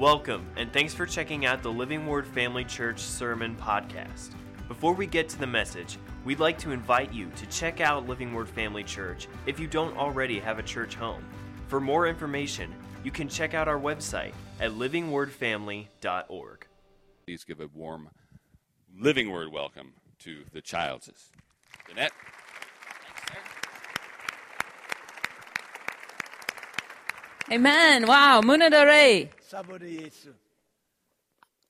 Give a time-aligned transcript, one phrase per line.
[0.00, 4.30] Welcome, and thanks for checking out the Living Word Family Church Sermon Podcast.
[4.66, 8.32] Before we get to the message, we'd like to invite you to check out Living
[8.32, 11.22] Word Family Church if you don't already have a church home.
[11.68, 12.74] For more information,
[13.04, 16.66] you can check out our website at livingwordfamily.org.
[17.26, 18.08] Please give a warm
[18.98, 21.28] Living Word welcome to the Childses.
[21.86, 22.12] Jeanette.
[27.52, 28.06] Amen.
[28.06, 28.40] Wow.
[28.40, 29.28] Munadore.
[29.50, 30.32] Sabor Yesu.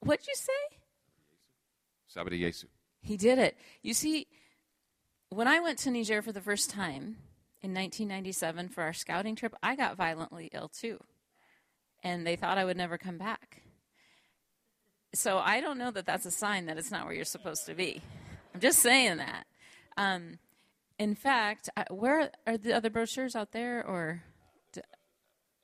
[0.01, 0.77] What'd you say?
[2.09, 2.67] Sabbath Yesu.
[3.01, 3.57] He did it.
[3.83, 4.27] You see,
[5.31, 7.17] when I went to Niger for the first time
[7.63, 10.99] in 1997 for our scouting trip, I got violently ill too.
[12.03, 13.63] And they thought I would never come back.
[15.15, 17.75] So I don't know that that's a sign that it's not where you're supposed to
[17.75, 18.03] be.
[18.55, 19.47] I'm just saying that.
[19.97, 20.39] Um,
[20.99, 24.30] in fact, I- where are the other brochures out there or do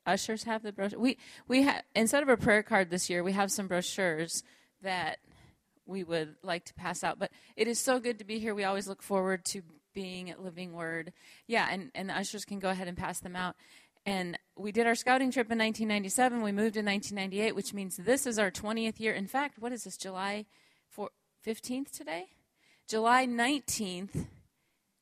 [0.07, 0.99] ushers have the brochure?
[0.99, 4.43] We we have instead of a prayer card this year, we have some brochures
[4.81, 5.19] that
[5.85, 7.19] we would like to pass out.
[7.19, 8.53] But it is so good to be here.
[8.53, 9.61] We always look forward to
[9.93, 11.13] being at Living Word.
[11.47, 13.55] Yeah, and, and the ushers can go ahead and pass them out.
[14.05, 16.41] And we did our scouting trip in 1997.
[16.41, 19.13] We moved in 1998, which means this is our 20th year.
[19.13, 20.45] In fact, what is this, July
[20.91, 21.09] 4,
[21.45, 22.27] 15th today?
[22.87, 24.27] July 19th,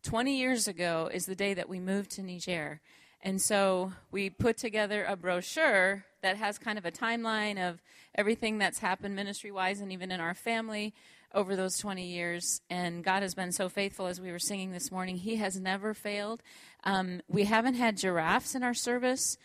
[0.02, 2.82] 20 years ago, is the day that we moved to Niger.
[3.26, 7.82] And so we put together a brochure that has kind of a timeline of
[8.14, 10.94] everything that's happened ministry wise and even in our family
[11.34, 12.62] over those 20 years.
[12.70, 15.18] And God has been so faithful as we were singing this morning.
[15.18, 16.44] He has never failed.
[16.84, 19.40] Um, we haven't had giraffes in our service,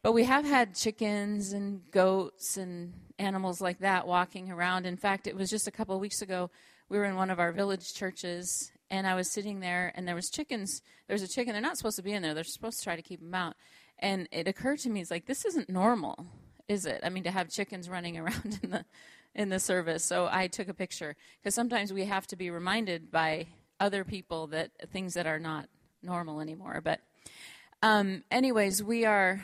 [0.00, 4.86] but we have had chickens and goats and animals like that walking around.
[4.86, 6.50] In fact, it was just a couple weeks ago,
[6.88, 10.14] we were in one of our village churches, and I was sitting there, and there
[10.14, 10.82] was chickens.
[11.08, 11.54] There was a chicken.
[11.54, 12.34] They're not supposed to be in there.
[12.34, 13.54] They're supposed to try to keep them out.
[13.98, 16.26] And it occurred to me, it's like this isn't normal,
[16.68, 17.00] is it?
[17.02, 18.84] I mean, to have chickens running around in the
[19.34, 20.04] in the service.
[20.04, 23.46] So I took a picture because sometimes we have to be reminded by
[23.80, 25.70] other people that things that are not
[26.02, 26.82] normal anymore.
[26.84, 27.00] But
[27.82, 29.42] um, anyways, we are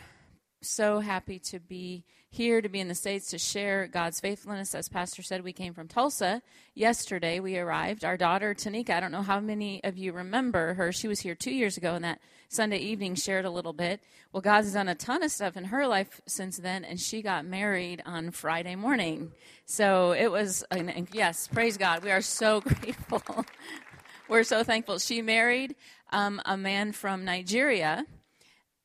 [0.60, 4.74] so happy to be here to be in the states to share God's faithfulness.
[4.74, 6.42] As Pastor said, we came from Tulsa
[6.74, 7.40] yesterday.
[7.40, 8.04] We arrived.
[8.04, 10.92] Our daughter Tanika, I don't know how many of you remember her.
[10.92, 14.00] She was here two years ago, and that Sunday evening shared a little bit.
[14.32, 17.46] Well, God's done a ton of stuff in her life since then, and she got
[17.46, 19.32] married on Friday morning.
[19.64, 22.04] So it was, and, yes, praise God.
[22.04, 23.46] We are so grateful.
[24.28, 24.98] We're so thankful.
[24.98, 25.76] She married
[26.10, 28.04] um, a man from Nigeria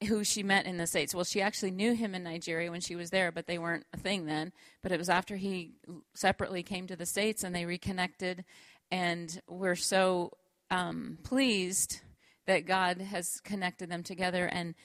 [0.04, 1.14] who she met in the States.
[1.14, 3.98] Well, she actually knew him in Nigeria when she was there, but they weren't a
[3.98, 4.52] thing then.
[4.82, 5.72] But it was after he
[6.14, 8.46] separately came to the States and they reconnected.
[8.92, 10.32] And we're so
[10.70, 12.02] um, pleased
[12.46, 14.46] that God has connected them together.
[14.46, 14.76] And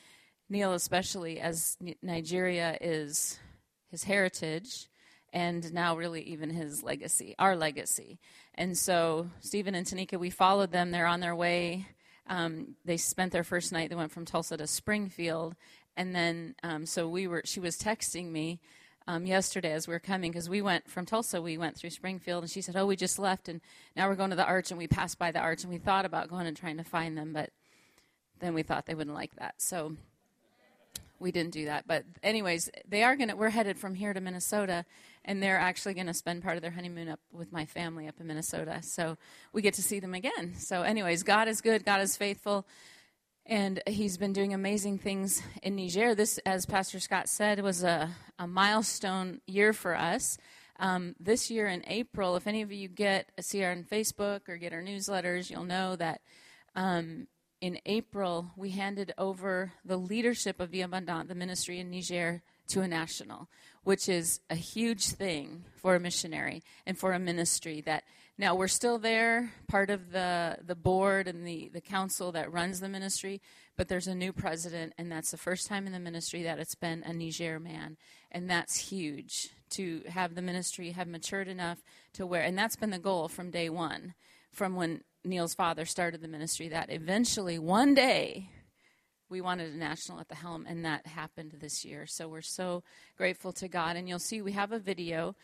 [0.49, 3.39] Neil, especially, as Nigeria is
[3.91, 4.89] his heritage
[5.33, 8.19] and now really even his legacy, our legacy.
[8.55, 10.91] And so Stephen and Tanika, we followed them.
[10.91, 11.87] They're on their way.
[12.29, 13.91] Um, they spent their first night.
[13.91, 15.55] They went from Tulsa to Springfield,
[15.97, 17.43] and then um, so we were.
[17.45, 18.61] She was texting me
[19.07, 21.41] um, yesterday as we were coming because we went from Tulsa.
[21.41, 23.61] We went through Springfield, and she said, "Oh, we just left, and
[23.97, 26.05] now we're going to the Arch." And we passed by the Arch, and we thought
[26.05, 27.51] about going and trying to find them, but
[28.41, 29.97] then we thought they wouldn't like that, so
[31.19, 31.87] we didn't do that.
[31.87, 33.37] But anyways, they are gonna.
[33.37, 34.85] We're headed from here to Minnesota,
[35.29, 38.19] and they're actually going to spend part of their honeymoon up with my family up
[38.19, 38.81] in Minnesota.
[38.83, 39.19] So
[39.53, 40.55] we get to see them again.
[40.57, 41.85] So, anyways, God is good.
[41.85, 42.67] God is faithful.
[43.45, 46.15] And he's been doing amazing things in Niger.
[46.15, 50.39] This, as Pastor Scott said, was a, a milestone year for us.
[50.81, 54.57] Um, this year in April, if any of you get see our on Facebook or
[54.57, 56.23] get our newsletters, you'll know that
[56.75, 57.27] um,
[57.61, 62.83] in April we handed over the leadership of the Abundant, the ministry in Niger, to
[62.83, 63.49] a national,
[63.85, 68.05] which is a huge thing for a missionary and for a ministry that
[68.41, 72.79] now we're still there, part of the, the board and the, the council that runs
[72.79, 73.41] the ministry,
[73.77, 76.77] but there's a new president, and that's the first time in the ministry that it's
[76.77, 77.97] been a Niger man.
[78.31, 81.79] And that's huge to have the ministry have matured enough
[82.13, 84.15] to where, and that's been the goal from day one,
[84.53, 88.51] from when Neil's father started the ministry, that eventually one day
[89.29, 92.07] we wanted a national at the helm, and that happened this year.
[92.07, 92.83] So we're so
[93.17, 93.97] grateful to God.
[93.97, 95.35] And you'll see we have a video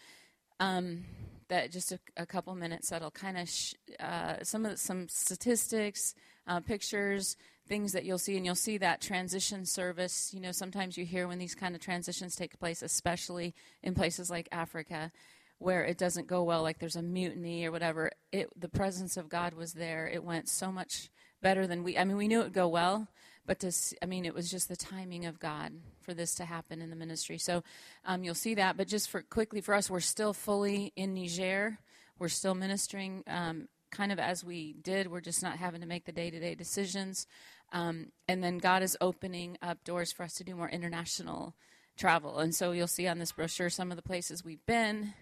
[0.60, 1.04] um,
[1.48, 5.08] that just a, a couple minutes that'll kind of sh- uh, some of the, some
[5.08, 6.14] statistics,
[6.46, 7.36] uh, pictures,
[7.66, 10.32] things that you'll see, and you'll see that transition service.
[10.32, 14.30] You know, sometimes you hear when these kind of transitions take place, especially in places
[14.30, 15.12] like Africa.
[15.58, 19.28] Where it doesn't go well, like there's a mutiny or whatever, it, the presence of
[19.28, 20.06] God was there.
[20.06, 21.08] It went so much
[21.40, 21.96] better than we.
[21.96, 23.06] I mean, we knew it would go well,
[23.46, 26.80] but to I mean, it was just the timing of God for this to happen
[26.80, 27.38] in the ministry.
[27.38, 27.62] So
[28.04, 28.76] um, you'll see that.
[28.76, 31.78] But just for quickly for us, we're still fully in Niger.
[32.18, 35.10] We're still ministering um, kind of as we did.
[35.10, 37.26] We're just not having to make the day to day decisions.
[37.72, 41.54] Um, and then God is opening up doors for us to do more international
[41.96, 42.38] travel.
[42.38, 45.14] And so you'll see on this brochure some of the places we've been.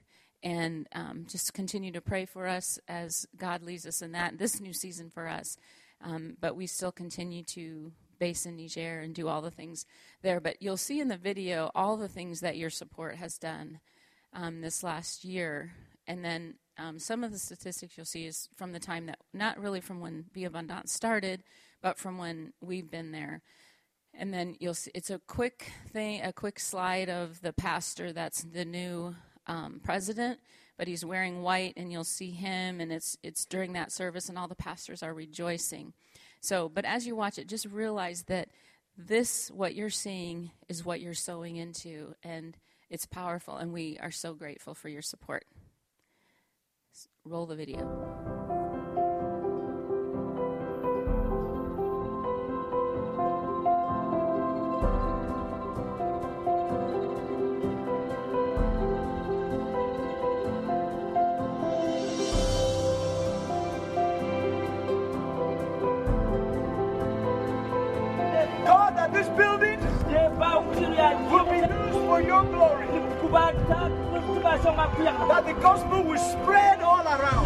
[0.43, 4.61] And um, just continue to pray for us as God leads us in that this
[4.61, 5.57] new season for us.
[6.03, 7.93] Um, but we still continue to
[8.23, 9.85] base in Niger and do all the things
[10.23, 10.41] there.
[10.41, 13.81] But you'll see in the video all the things that your support has done
[14.33, 15.73] um, this last year.
[16.07, 19.59] And then um, some of the statistics you'll see is from the time that, not
[19.59, 21.43] really from when Vie Abondante started,
[21.83, 23.43] but from when we've been there.
[24.15, 28.45] And then you'll see it's a quick thing, a quick slide of the pastor that's
[28.45, 29.17] the new
[29.49, 30.39] um, president,
[30.79, 34.39] but he's wearing white, and you'll see him, and it's it's during that service, and
[34.39, 35.93] all the pastors are rejoicing.
[36.43, 38.49] So, but as you watch it, just realize that
[38.99, 42.57] this, what you're seeing, is what you're sowing into, and
[42.91, 45.45] it's powerful, and we are so grateful for your support.
[47.25, 48.32] Roll the video.
[75.29, 77.45] That the gospel will spread all around.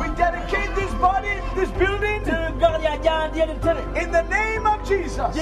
[0.00, 2.22] We dedicate this body, this building,
[3.96, 5.36] in the name of Jesus.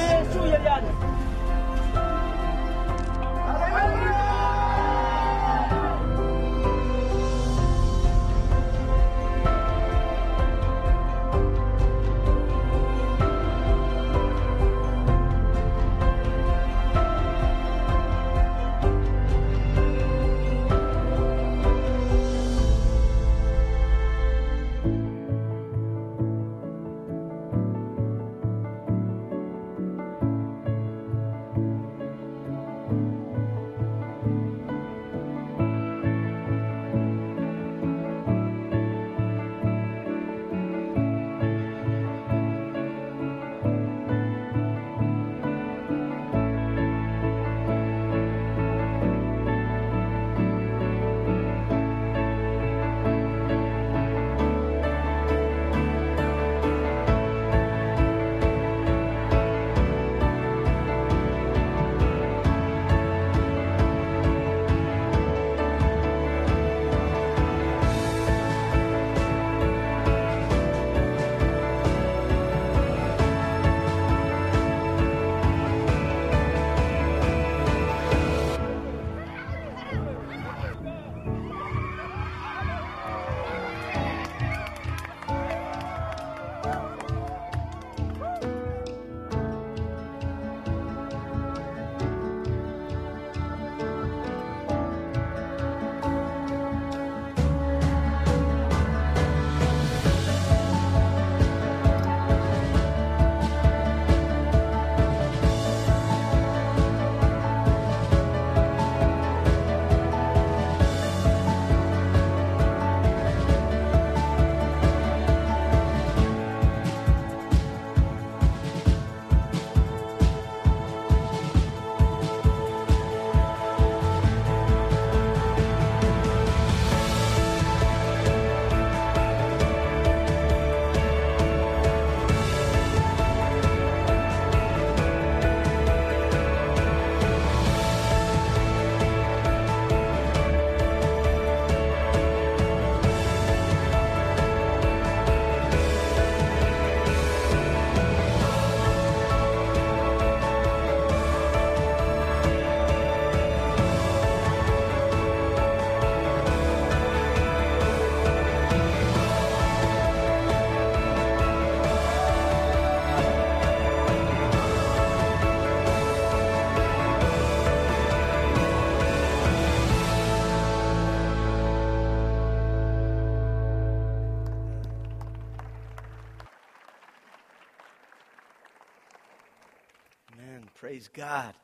[180.99, 181.55] Praise God.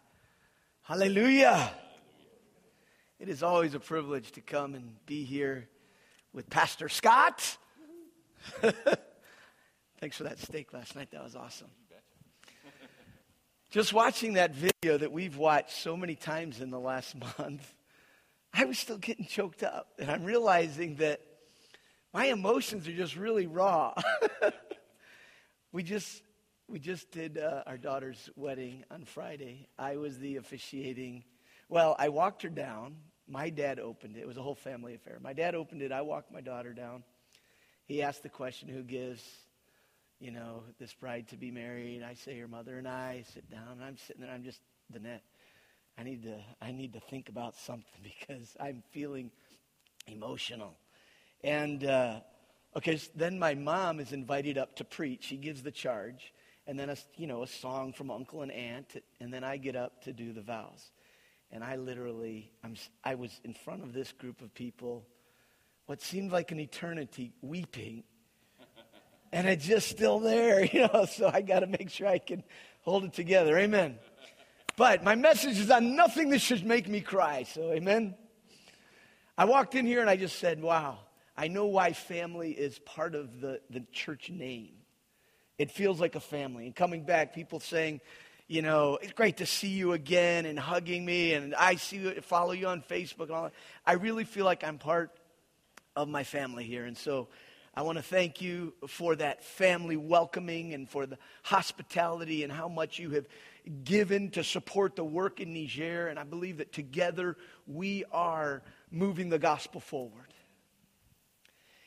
[0.82, 1.72] Hallelujah.
[3.18, 5.68] It is always a privilege to come and be here
[6.32, 7.56] with Pastor Scott.
[9.98, 11.10] Thanks for that steak last night.
[11.10, 11.66] That was awesome.
[13.72, 17.74] Just watching that video that we've watched so many times in the last month,
[18.52, 19.88] I was still getting choked up.
[19.98, 21.20] And I'm realizing that
[22.12, 23.94] my emotions are just really raw.
[25.72, 26.22] we just
[26.68, 29.68] we just did uh, our daughter's wedding on Friday.
[29.78, 31.25] I was the officiating.
[31.68, 32.97] Well, I walked her down.
[33.26, 34.21] My dad opened it.
[34.21, 35.18] It was a whole family affair.
[35.21, 35.92] My dad opened it.
[35.92, 37.04] I walked my daughter down.
[37.87, 39.23] He asked the question, "Who gives
[40.21, 42.02] you know, this bride to be married.
[42.02, 43.73] I say her mother and I sit down.
[43.73, 44.30] And I'm sitting there.
[44.30, 45.23] I'm just the net.
[45.99, 46.38] I need to.
[46.62, 49.30] I need to think about something because I'm feeling
[50.06, 50.76] emotional.
[51.42, 52.21] And uh,
[52.76, 55.25] okay, so then my mom is invited up to preach.
[55.25, 56.33] She gives the charge,
[56.66, 59.76] and then a you know a song from uncle and aunt, and then I get
[59.76, 60.92] up to do the vows.
[61.50, 65.06] And I literally, I'm, I was in front of this group of people,
[65.87, 68.02] what seemed like an eternity, weeping
[69.33, 72.42] and it's just still there, you know, so I got to make sure I can
[72.80, 73.56] hold it together.
[73.56, 73.99] Amen.
[74.76, 78.16] But my message is on nothing that should make me cry, so amen.
[79.38, 80.99] I walked in here and I just said, wow,
[81.37, 84.73] I know why family is part of the, the church name.
[85.58, 86.66] It feels like a family.
[86.66, 88.00] And coming back, people saying,
[88.46, 92.20] you know, it's great to see you again and hugging me, and I see you,
[92.20, 93.54] follow you on Facebook and all that.
[93.87, 95.11] I really feel like I'm part
[95.96, 96.84] of my family here.
[96.84, 97.28] And so
[97.75, 102.68] I want to thank you for that family welcoming and for the hospitality and how
[102.68, 103.26] much you have
[103.82, 106.08] given to support the work in Niger.
[106.08, 110.34] And I believe that together we are moving the gospel forward.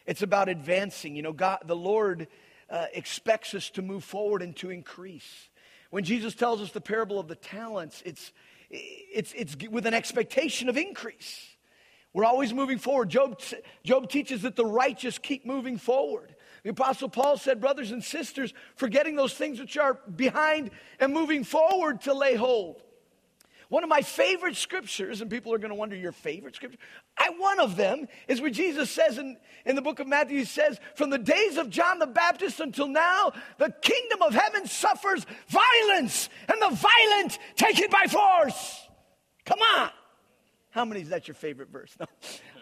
[0.06, 1.16] It's about advancing.
[1.16, 2.28] You know, God, the Lord
[2.70, 5.50] uh, expects us to move forward and to increase.
[5.90, 8.32] When Jesus tells us the parable of the talents, it's,
[8.70, 11.56] it's, it's with an expectation of increase.
[12.14, 13.10] We're always moving forward.
[13.10, 13.40] Job,
[13.84, 16.36] Job teaches that the righteous keep moving forward.
[16.64, 21.44] The Apostle Paul said, Brothers and sisters, forgetting those things which are behind and moving
[21.44, 22.82] forward to lay hold.
[23.70, 26.78] One of my favorite scriptures, and people are going to wonder your favorite scripture.
[27.18, 30.46] I, one of them is where Jesus says in, in the book of Matthew, he
[30.46, 35.26] says, From the days of John the Baptist until now, the kingdom of heaven suffers
[35.50, 38.88] violence, and the violent take it by force.
[39.46, 39.90] Come on.
[40.70, 41.96] How many is that your favorite verse?
[42.00, 42.06] No.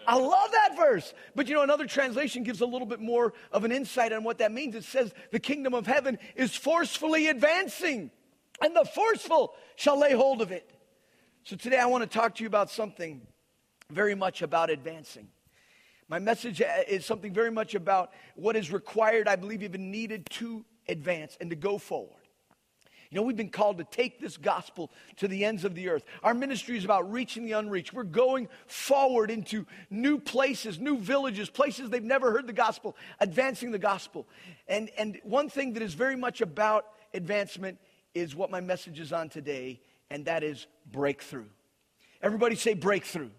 [0.06, 1.12] I love that verse.
[1.34, 4.38] But you know, another translation gives a little bit more of an insight on what
[4.38, 4.74] that means.
[4.74, 8.10] It says, The kingdom of heaven is forcefully advancing,
[8.60, 10.75] and the forceful shall lay hold of it.
[11.46, 13.20] So today I want to talk to you about something
[13.88, 15.28] very much about advancing.
[16.08, 20.26] My message uh, is something very much about what is required, I believe, even needed
[20.30, 22.24] to advance and to go forward.
[23.10, 26.02] You know, we've been called to take this gospel to the ends of the earth.
[26.24, 27.92] Our ministry is about reaching the unreached.
[27.92, 33.70] We're going forward into new places, new villages, places they've never heard the gospel, advancing
[33.70, 34.26] the gospel.
[34.66, 37.78] And, and one thing that is very much about advancement
[38.16, 41.46] is what my message is on today, and that is breakthrough.
[42.22, 43.30] Everybody say breakthrough.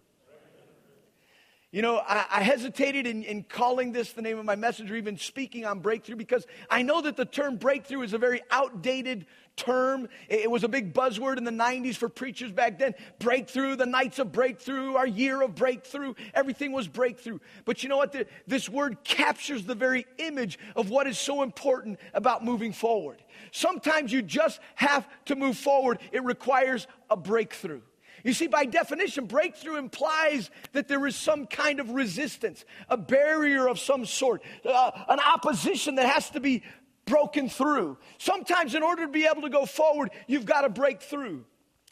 [1.69, 4.95] You know, I, I hesitated in, in, calling this the name of my message or
[4.95, 9.25] even speaking on breakthrough because I know that the term breakthrough is a very outdated
[9.57, 10.07] term.
[10.29, 12.95] It, it was a big buzzword in the 90s for preachers back then.
[13.19, 17.39] Breakthrough, the nights of breakthrough, our year of breakthrough, everything was breakthrough.
[17.65, 18.13] But you know what?
[18.13, 23.21] The, this word captures the very image of what is so important about moving forward.
[23.57, 27.81] Sometimes you just have to move forward, it requires a breakthrough.
[28.23, 33.67] You see, by definition, breakthrough implies that there is some kind of resistance, a barrier
[33.67, 36.61] of some sort, uh, an opposition that has to be
[37.05, 37.97] broken through.
[38.19, 41.43] Sometimes, in order to be able to go forward, you've got to break through.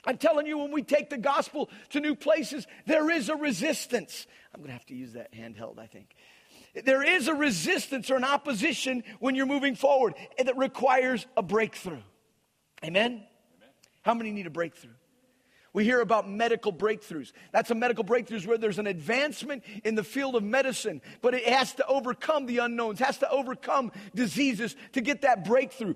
[0.05, 4.27] I'm telling you, when we take the gospel to new places, there is a resistance.
[4.53, 6.15] I'm going to have to use that handheld, I think.
[6.84, 12.01] There is a resistance or an opposition when you're moving forward that requires a breakthrough.
[12.84, 13.12] Amen?
[13.12, 13.24] Amen?
[14.01, 14.91] How many need a breakthrough?
[15.72, 17.34] We hear about medical breakthroughs.
[17.51, 21.46] That's a medical breakthroughs where there's an advancement in the field of medicine, but it
[21.48, 25.96] has to overcome the unknowns, has to overcome diseases to get that breakthrough.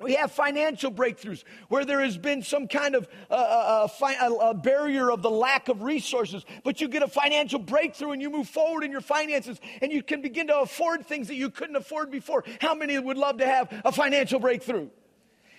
[0.00, 4.54] We have financial breakthroughs where there has been some kind of uh, uh, uh, a
[4.54, 8.48] barrier of the lack of resources, but you get a financial breakthrough and you move
[8.48, 12.10] forward in your finances and you can begin to afford things that you couldn't afford
[12.10, 12.44] before.
[12.60, 14.88] How many would love to have a financial breakthrough?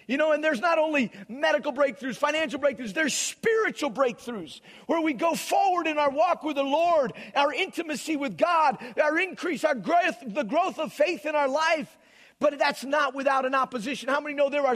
[0.07, 5.13] You know, and there's not only medical breakthroughs, financial breakthroughs, there's spiritual breakthroughs where we
[5.13, 9.75] go forward in our walk with the Lord, our intimacy with God, our increase, our
[9.75, 11.97] growth, the growth of faith in our life.
[12.39, 14.09] But that's not without an opposition.
[14.09, 14.75] How many know there are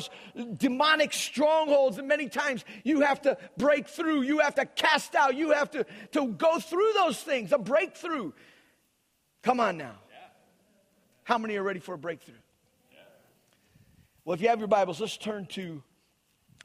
[0.56, 5.36] demonic strongholds and many times you have to break through, you have to cast out,
[5.36, 8.32] you have to, to go through those things, a breakthrough.
[9.44, 9.96] Come on now.
[11.24, 12.36] How many are ready for a breakthrough?
[14.24, 15.84] Well, if you have your Bibles, let's turn to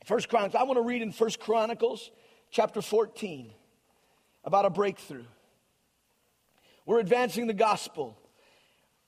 [0.04, 2.10] First Chronicles, I want to read in First Chronicles
[2.50, 3.50] chapter 14
[4.44, 5.24] about a breakthrough.
[6.86, 8.18] We're advancing the gospel.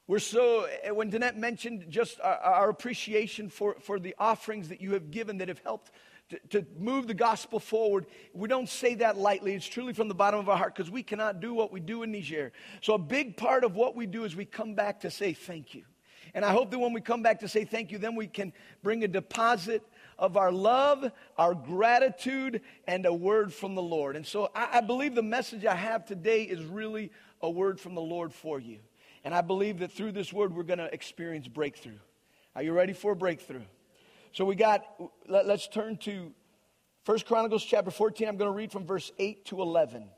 [0.08, 4.80] We're so, eh, when Danette mentioned just our, our, appreciation for, for the offerings that
[4.80, 5.90] you have given that have helped
[6.28, 9.54] to, to move the gospel forward, we don't say that lightly.
[9.54, 12.04] It's truly from the bottom of our heart because we cannot do what we do
[12.04, 12.52] in Niger.
[12.82, 15.75] So, a big part of what we do is we come back to say thank
[15.75, 15.82] you.
[16.34, 18.52] And I hope that when we come back to say thank you, then we can
[18.82, 19.82] bring a deposit
[20.18, 24.14] of our love, our gratitude, and a word from the Lord.
[24.16, 27.10] And so I, I believe the message I have today is really
[27.40, 28.78] a word from the Lord for you.
[29.26, 31.99] And I believe that through this word, we're going to experience breakthrough.
[32.54, 33.64] Are you ready for a breakthrough?
[34.30, 34.85] So we got,
[35.28, 36.33] let, us turn to
[37.02, 38.28] First Chronicles chapter 14.
[38.28, 40.09] I'm going to read from verse 8 to 11.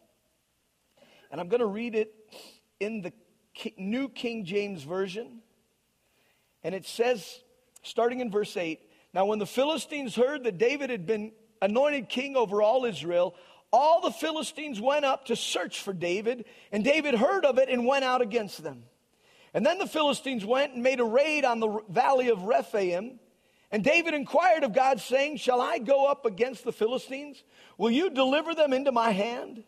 [1.31, 2.13] And I'm going to read it
[2.81, 3.15] in the
[3.79, 5.41] New King James Version.
[6.63, 7.41] And it says,
[7.83, 8.79] starting in verse 8
[9.15, 13.35] Now, when the Philistines heard that David had been anointed king over all Israel,
[13.73, 17.87] all the Philistines went up to search for David, and David heard of it and
[17.87, 18.85] went out against them.
[19.59, 23.19] And then the Philistines went and made a raid on the valley of Rephaim.
[23.73, 27.43] And David inquired of God, saying, Shall I go up against the Philistines?
[27.77, 29.65] Will you deliver them into my hand?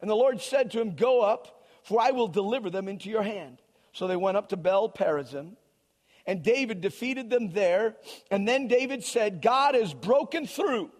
[0.00, 3.24] And the Lord said to him, Go up, for I will deliver them into your
[3.24, 3.58] hand.
[3.92, 5.56] So they went up to Baal Perazim,
[6.24, 7.96] and David defeated them there.
[8.30, 10.92] And then David said, God has broken through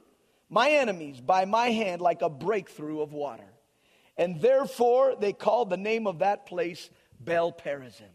[0.51, 3.53] my enemies by my hand like a breakthrough of water.
[4.17, 8.11] And therefore they called the name of that place Baal Perazim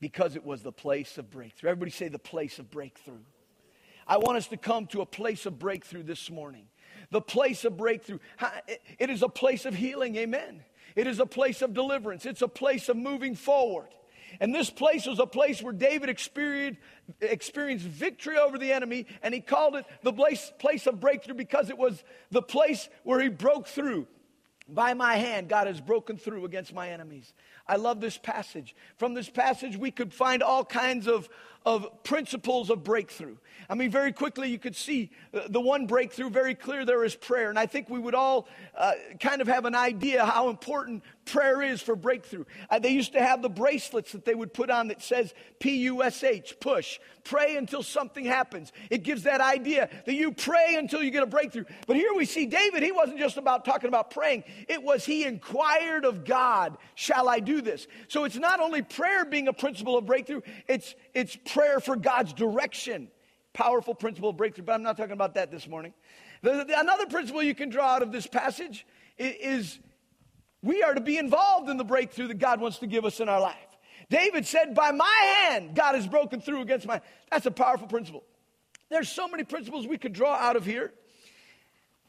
[0.00, 1.70] because it was the place of breakthrough.
[1.70, 3.20] Everybody say the place of breakthrough.
[4.06, 6.66] I want us to come to a place of breakthrough this morning.
[7.10, 8.18] The place of breakthrough.
[8.98, 10.64] It is a place of healing, amen.
[10.96, 12.26] It is a place of deliverance.
[12.26, 13.88] It's a place of moving forward.
[14.40, 16.80] And this place was a place where David experienced,
[17.20, 21.68] experienced victory over the enemy, and he called it the place, place of breakthrough because
[21.68, 24.06] it was the place where he broke through.
[24.68, 27.32] By my hand, God has broken through against my enemies.
[27.66, 28.74] I love this passage.
[28.96, 31.28] From this passage, we could find all kinds of,
[31.66, 33.36] of principles of breakthrough.
[33.68, 35.10] I mean, very quickly, you could see
[35.48, 37.50] the one breakthrough very clear there is prayer.
[37.50, 41.62] And I think we would all uh, kind of have an idea how important prayer
[41.62, 42.46] is for breakthrough.
[42.68, 45.76] Uh, they used to have the bracelets that they would put on that says P
[45.82, 46.98] U S H, push.
[47.22, 48.72] Pray until something happens.
[48.88, 51.66] It gives that idea that you pray until you get a breakthrough.
[51.86, 55.24] But here we see David, he wasn't just about talking about praying, it was he
[55.24, 57.86] inquired of God, Shall I do this?
[58.08, 62.32] So it's not only prayer being a principle of breakthrough, it's, it's prayer for God's
[62.32, 63.08] direction.
[63.52, 65.92] Powerful principle of breakthrough, but I'm not talking about that this morning.
[66.42, 68.86] The, the, another principle you can draw out of this passage
[69.18, 69.78] is,
[70.62, 73.28] we are to be involved in the breakthrough that God wants to give us in
[73.28, 73.56] our life.
[74.08, 77.00] David said, By my hand, God has broken through against my.
[77.30, 78.24] That's a powerful principle.
[78.88, 80.92] There's so many principles we could draw out of here.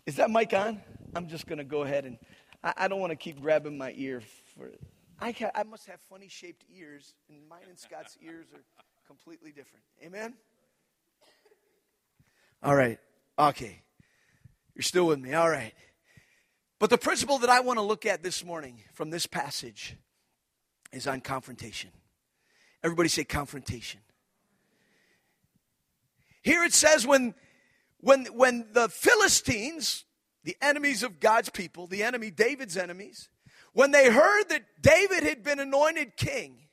[0.06, 0.82] Is that mic on?
[1.16, 2.18] I'm just going to go ahead and
[2.64, 4.22] I, I don't want to keep grabbing my ear
[4.56, 4.72] for.
[5.20, 8.62] I, I must have funny shaped ears, and mine and Scott's ears are
[9.12, 9.84] completely different.
[10.06, 10.34] Amen?
[12.64, 12.98] All right.
[13.38, 13.82] Okay.
[14.74, 15.34] You're still with me.
[15.34, 15.74] All right.
[16.80, 19.98] But the principle that I want to look at this morning from this passage
[20.94, 21.90] is on confrontation.
[22.86, 24.00] Everybody say confrontation.
[26.42, 27.36] Here it says when
[28.00, 30.06] when when the Philistines,
[30.46, 33.28] the enemies of God's people, the enemy David's enemies,
[33.74, 36.70] when they heard that David had been anointed king,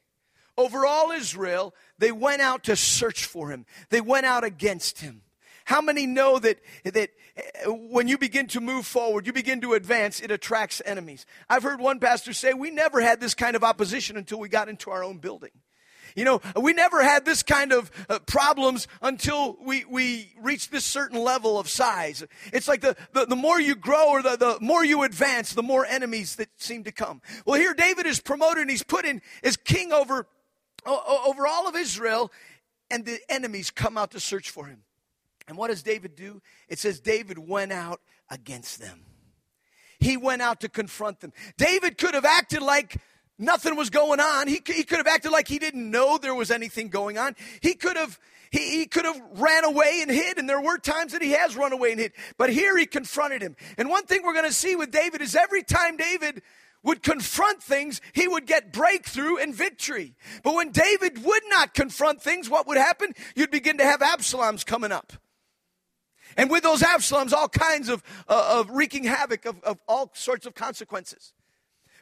[0.59, 3.64] over all Israel, they went out to search for him.
[3.88, 5.23] They went out against him.
[5.64, 9.75] How many know that, that uh, when you begin to move forward, you begin to
[9.75, 11.27] advance, it attracts enemies?
[11.49, 14.68] I've heard one pastor say, We never had this kind of opposition until we got
[14.68, 15.51] into our own building.
[16.16, 20.85] You know, we never had this kind of uh, problems until we, we reached this
[20.85, 22.25] certain level of size.
[22.53, 25.62] It's like the, the, the more you grow or the, the more you advance, the
[25.62, 27.21] more enemies that seem to come.
[27.44, 30.27] Well, here David is promoted and he's put in as king over
[30.86, 32.32] over all of Israel,
[32.90, 34.82] and the enemies come out to search for him.
[35.46, 36.42] And what does David do?
[36.68, 39.04] It says David went out against them.
[39.98, 41.32] He went out to confront them.
[41.56, 42.98] David could have acted like
[43.38, 44.46] nothing was going on.
[44.46, 47.34] He, he could have acted like he didn't know there was anything going on.
[47.60, 48.18] He could have
[48.50, 51.54] he, he could have ran away and hid, and there were times that he has
[51.56, 52.12] run away and hid.
[52.38, 53.56] But here he confronted him.
[53.76, 56.42] And one thing we're going to see with David is every time David
[56.88, 60.14] would confront things, he would get breakthrough and victory.
[60.42, 63.12] But when David would not confront things, what would happen?
[63.37, 65.12] You'd begin to have Absaloms coming up.
[66.38, 70.46] And with those Absaloms, all kinds of, uh, of wreaking havoc of, of all sorts
[70.46, 71.35] of consequences.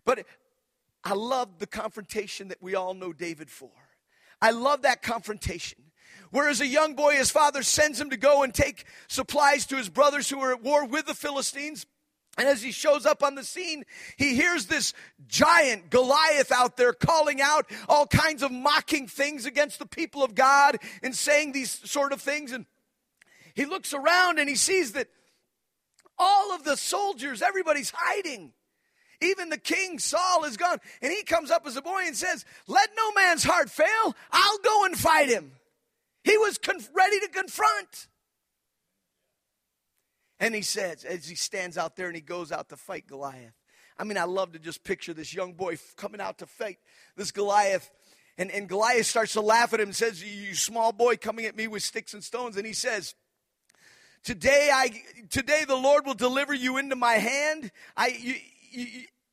[0.05, 0.25] But
[1.03, 3.71] I love the confrontation that we all know David for.
[4.41, 5.79] I love that confrontation
[6.31, 9.77] where as a young boy, his father sends him to go and take supplies to
[9.77, 11.87] his brothers who are at war with the Philistines.
[12.39, 13.85] And as he shows up on the scene,
[14.17, 14.93] he hears this
[15.27, 20.35] giant Goliath out there calling out all kinds of mocking things against the people of
[20.35, 22.53] God and saying these sort of things.
[22.53, 22.67] And
[23.55, 25.09] he looks around and he sees that
[26.19, 28.53] all of the soldiers, everybody's hiding.
[29.23, 30.79] Even the king Saul is gone.
[31.01, 34.15] And he comes up as a boy and says, Let no man's heart fail.
[34.31, 35.53] I'll go and fight him.
[36.23, 38.09] He was conf- ready to confront.
[40.39, 43.55] And he says, as he stands out there and he goes out to fight Goliath.
[43.99, 46.79] I mean, I love to just picture this young boy coming out to fight
[47.17, 47.91] this Goliath.
[48.37, 51.57] And, and Goliath starts to laugh at him and says, You small boy coming at
[51.57, 52.57] me with sticks and stones.
[52.59, 53.15] And he says,
[54.23, 54.91] Today, I,
[55.31, 57.71] today the Lord will deliver you into my hand.
[57.97, 58.35] I, you,
[58.71, 58.87] you,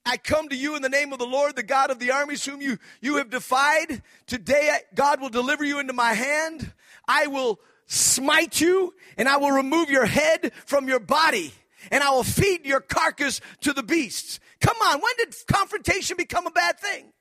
[0.05, 2.45] I come to you in the name of the Lord, the God of the armies,
[2.45, 4.01] whom you, you have defied.
[4.27, 6.73] Today, God will deliver you into my hand.
[7.07, 11.53] I will smite you, and I will remove your head from your body,
[11.91, 14.39] and I will feed your carcass to the beasts.
[14.61, 17.11] Come on, when did confrontation become a bad thing?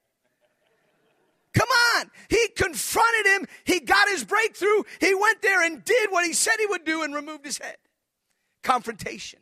[1.55, 2.11] Come on.
[2.31, 3.47] He confronted him.
[3.65, 4.85] He got his breakthrough.
[5.01, 7.77] He went there and did what he said he would do and removed his head.
[8.63, 9.41] Confrontation.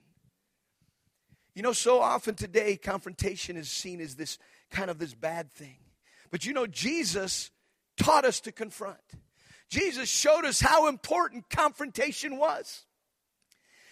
[1.55, 4.39] You know, so often today, confrontation is seen as this
[4.71, 5.77] kind of this bad thing.
[6.31, 7.51] But you know, Jesus
[7.97, 8.99] taught us to confront.
[9.71, 12.85] Jesus showed us how important confrontation was.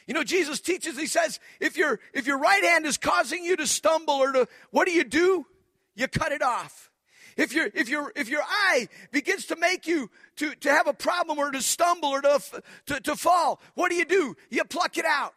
[0.08, 3.56] You know, Jesus teaches, he says, if your if your right hand is causing you
[3.56, 5.46] to stumble or to what do you do?
[5.94, 6.90] You cut it off.
[7.36, 10.94] If your if your if your eye begins to make you to, to have a
[10.94, 12.40] problem or to stumble or to,
[12.86, 14.34] to, to fall, what do you do?
[14.50, 15.34] You pluck it out.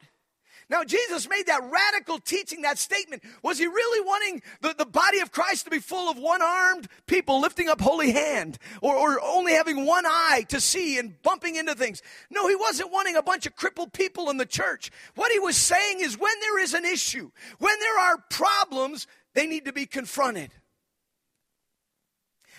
[0.71, 3.23] Now, Jesus made that radical teaching, that statement.
[3.43, 6.88] Was he really wanting the, the body of Christ to be full of one armed
[7.07, 11.57] people lifting up holy hand or, or only having one eye to see and bumping
[11.57, 12.01] into things?
[12.29, 14.91] No, he wasn't wanting a bunch of crippled people in the church.
[15.15, 19.47] What he was saying is when there is an issue, when there are problems, they
[19.47, 20.51] need to be confronted.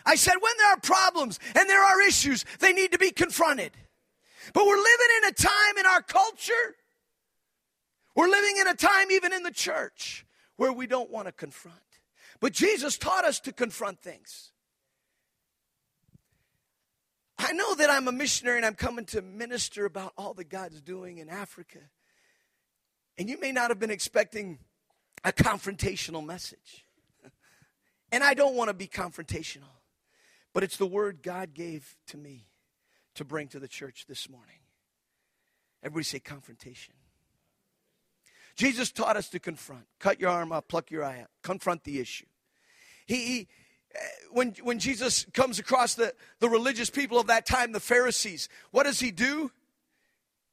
[0.04, 3.72] I said, when there are problems and there are issues, they need to be confronted.
[4.52, 6.76] But we're living in a time in our culture
[8.14, 11.78] we're living in a time, even in the church, where we don't want to confront.
[12.40, 14.52] But Jesus taught us to confront things.
[17.38, 20.80] I know that I'm a missionary and I'm coming to minister about all that God's
[20.80, 21.78] doing in Africa.
[23.18, 24.58] And you may not have been expecting
[25.24, 26.86] a confrontational message.
[28.14, 29.72] And I don't want to be confrontational,
[30.52, 32.44] but it's the word God gave to me
[33.14, 34.58] to bring to the church this morning.
[35.82, 36.92] Everybody say confrontation.
[38.56, 39.84] Jesus taught us to confront.
[39.98, 42.26] Cut your arm off, pluck your eye out, confront the issue.
[43.06, 43.48] He, he
[43.94, 43.98] uh,
[44.30, 48.84] when, when Jesus comes across the, the religious people of that time, the Pharisees, what
[48.84, 49.50] does he do?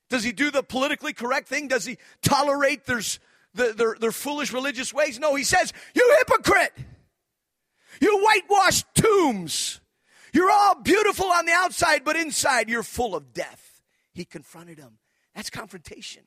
[0.10, 1.68] Does he do the politically correct thing?
[1.68, 3.02] Does he tolerate their,
[3.54, 5.20] their, their foolish religious ways?
[5.20, 6.74] No, he says, You hypocrite!
[8.02, 9.82] You whitewashed tombs!
[10.34, 13.82] You're all beautiful on the outside, but inside you're full of death.
[14.14, 15.00] He confronted them.
[15.34, 16.24] That's confrontation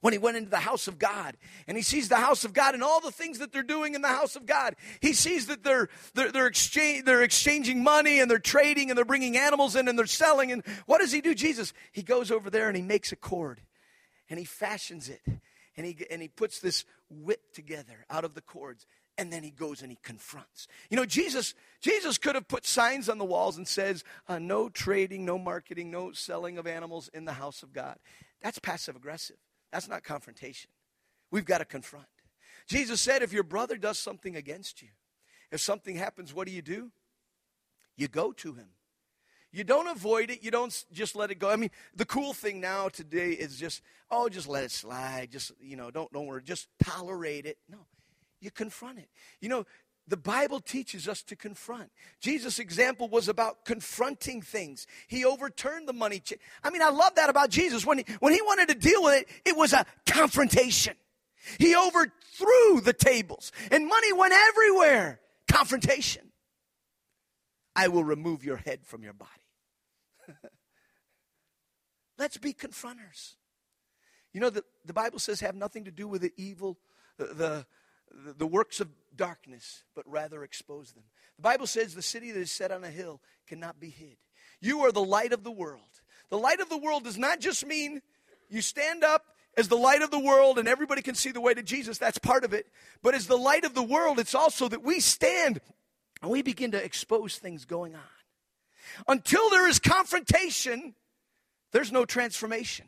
[0.00, 2.74] when he went into the house of God and he sees the house of God
[2.74, 4.76] and all the things that they're doing in the house of God.
[5.00, 9.04] He sees that they're, they're, they're, exchange, they're exchanging money and they're trading and they're
[9.04, 10.52] bringing animals in and they're selling.
[10.52, 11.72] And what does he do, Jesus?
[11.92, 13.60] He goes over there and he makes a cord
[14.30, 15.20] and he fashions it
[15.76, 18.86] and he, and he puts this whip together out of the cords
[19.18, 23.08] and then he goes and he confronts you know jesus jesus could have put signs
[23.08, 27.24] on the walls and says uh, no trading no marketing no selling of animals in
[27.24, 27.98] the house of god
[28.42, 29.36] that's passive aggressive
[29.72, 30.70] that's not confrontation.
[31.30, 32.06] We've got to confront.
[32.66, 34.88] Jesus said, if your brother does something against you,
[35.50, 36.90] if something happens, what do you do?
[37.96, 38.68] You go to him.
[39.50, 40.42] You don't avoid it.
[40.42, 41.50] You don't just let it go.
[41.50, 45.30] I mean, the cool thing now today is just, oh, just let it slide.
[45.30, 46.42] Just, you know, don't, don't worry.
[46.42, 47.56] Just tolerate it.
[47.68, 47.78] No,
[48.40, 49.08] you confront it.
[49.40, 49.64] You know,
[50.08, 51.90] the Bible teaches us to confront.
[52.20, 54.86] Jesus' example was about confronting things.
[55.06, 56.20] He overturned the money.
[56.20, 57.84] Ch- I mean, I love that about Jesus.
[57.84, 60.94] When he, when he wanted to deal with it, it was a confrontation.
[61.58, 65.20] He overthrew the tables and money went everywhere.
[65.46, 66.22] Confrontation.
[67.76, 69.30] I will remove your head from your body.
[72.18, 73.34] Let's be confronters.
[74.32, 76.78] You know, the, the Bible says have nothing to do with the evil,
[77.18, 77.66] the, the
[78.10, 78.88] the works of
[79.18, 81.04] darkness, but rather expose them.
[81.36, 84.16] The Bible says the city that is set on a hill cannot be hid.
[84.62, 85.82] You are the light of the world.
[86.30, 88.00] The light of the world does not just mean
[88.48, 89.26] you stand up
[89.56, 91.98] as the light of the world and everybody can see the way to Jesus.
[91.98, 92.66] That's part of it.
[93.02, 95.60] But as the light of the world, it's also that we stand
[96.22, 98.00] and we begin to expose things going on.
[99.06, 100.94] Until there is confrontation,
[101.72, 102.86] there's no transformation.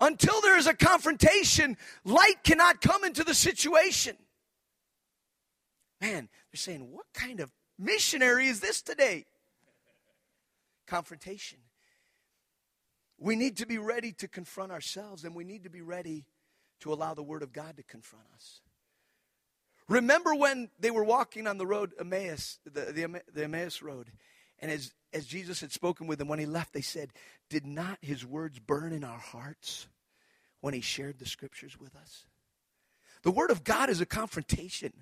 [0.00, 4.16] Until there is a confrontation, light cannot come into the situation.
[6.04, 9.24] Man, they're saying, what kind of missionary is this today?
[10.86, 11.60] Confrontation.
[13.18, 16.26] We need to be ready to confront ourselves, and we need to be ready
[16.80, 18.60] to allow the Word of God to confront us.
[19.88, 24.12] Remember when they were walking on the road, Emmaus, the, the, the Emmaus road,
[24.58, 27.14] and as, as Jesus had spoken with them when he left, they said,
[27.48, 29.86] Did not his words burn in our hearts
[30.60, 32.26] when he shared the scriptures with us?
[33.22, 34.92] The Word of God is a confrontation.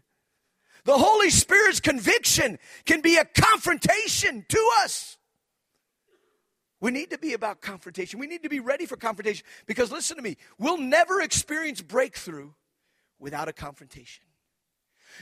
[0.85, 5.17] The Holy Spirit's conviction can be a confrontation to us.
[6.81, 8.19] We need to be about confrontation.
[8.19, 12.51] We need to be ready for confrontation because listen to me, we'll never experience breakthrough
[13.21, 14.25] without a confrontation.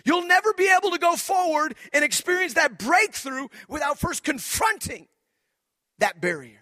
[0.05, 5.09] You'll never be able to go forward and experience that breakthrough without first confronting
[5.99, 6.61] that barrier.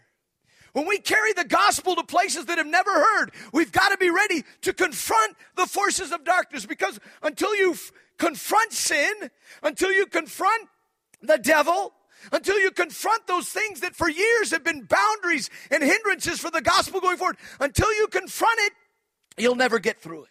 [0.73, 4.11] When we carry the gospel to places that have never heard, we've got to be
[4.11, 9.13] ready to confront the forces of darkness because until you f- confront sin,
[9.63, 10.69] until you confront
[11.23, 11.93] the devil,
[12.33, 16.61] until you confront those things that for years have been boundaries and hindrances for the
[16.61, 18.73] gospel going forward, until you confront it,
[19.37, 20.31] you'll never get through it.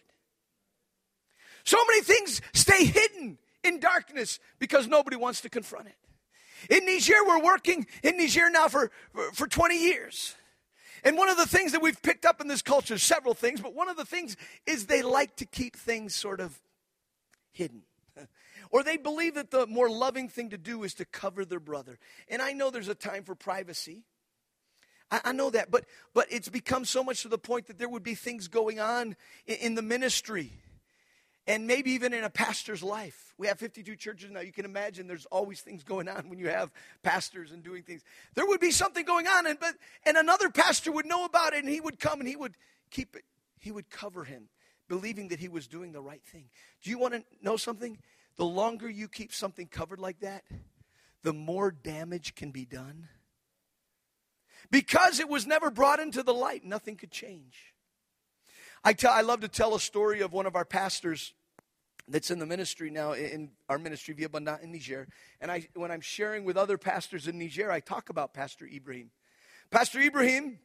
[1.64, 5.96] So many things stay hidden in darkness because nobody wants to confront it.
[6.70, 8.90] In Niger, we're working in Niger now for,
[9.32, 10.34] for 20 years.
[11.04, 13.74] And one of the things that we've picked up in this culture, several things, but
[13.74, 16.58] one of the things is they like to keep things sort of
[17.58, 17.82] hidden.
[18.70, 21.98] or they believe that the more loving thing to do is to cover their brother.
[22.28, 24.04] And I know there's a time for privacy.
[25.10, 27.88] I, I know that, but but it's become so much to the point that there
[27.88, 29.16] would be things going on
[29.46, 30.52] in, in the ministry
[31.48, 33.34] and maybe even in a pastor's life.
[33.38, 34.40] We have 52 churches now.
[34.40, 36.70] You can imagine there's always things going on when you have
[37.02, 38.02] pastors and doing things.
[38.34, 41.64] There would be something going on, and, but, and another pastor would know about it,
[41.64, 42.54] and he would come and he would
[42.90, 43.24] keep it,
[43.58, 44.48] he would cover him,
[44.88, 46.46] believing that he was doing the right thing.
[46.82, 47.98] Do you want to know something?
[48.36, 50.44] The longer you keep something covered like that,
[51.22, 53.08] the more damage can be done.
[54.70, 57.74] Because it was never brought into the light, nothing could change.
[58.84, 61.34] I, tell, I love to tell a story of one of our pastors
[62.06, 65.08] that's in the ministry now in our ministry Vie Abondante in Niger.
[65.40, 69.10] And I, when I'm sharing with other pastors in Niger, I talk about Pastor Ibrahim.
[69.70, 70.58] Pastor Ibrahim,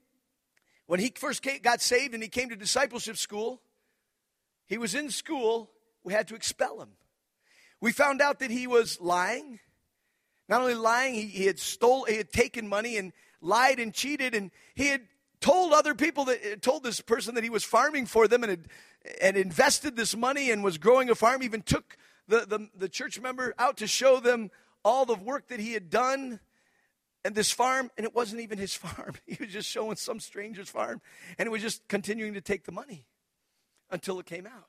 [0.86, 3.62] when he first came, got saved and he came to discipleship school,
[4.74, 5.70] he was in school.
[6.04, 6.90] We had to expel him.
[7.80, 9.60] We found out that he was lying.
[10.50, 14.34] Not only lying, he, he had stole, he had taken money and lied and cheated,
[14.34, 15.02] and he had
[15.42, 18.50] told other people that uh, told this person that he was farming for them and
[18.50, 18.68] had
[19.22, 21.96] and invested this money and was growing a farm, even took
[22.28, 24.50] the, the, the church member out to show them
[24.84, 26.40] all the work that he had done
[27.24, 29.14] and this farm, and it wasn't even his farm.
[29.28, 31.00] He was just showing some stranger's farm,
[31.38, 33.06] and it was just continuing to take the money
[33.94, 34.68] until it came out.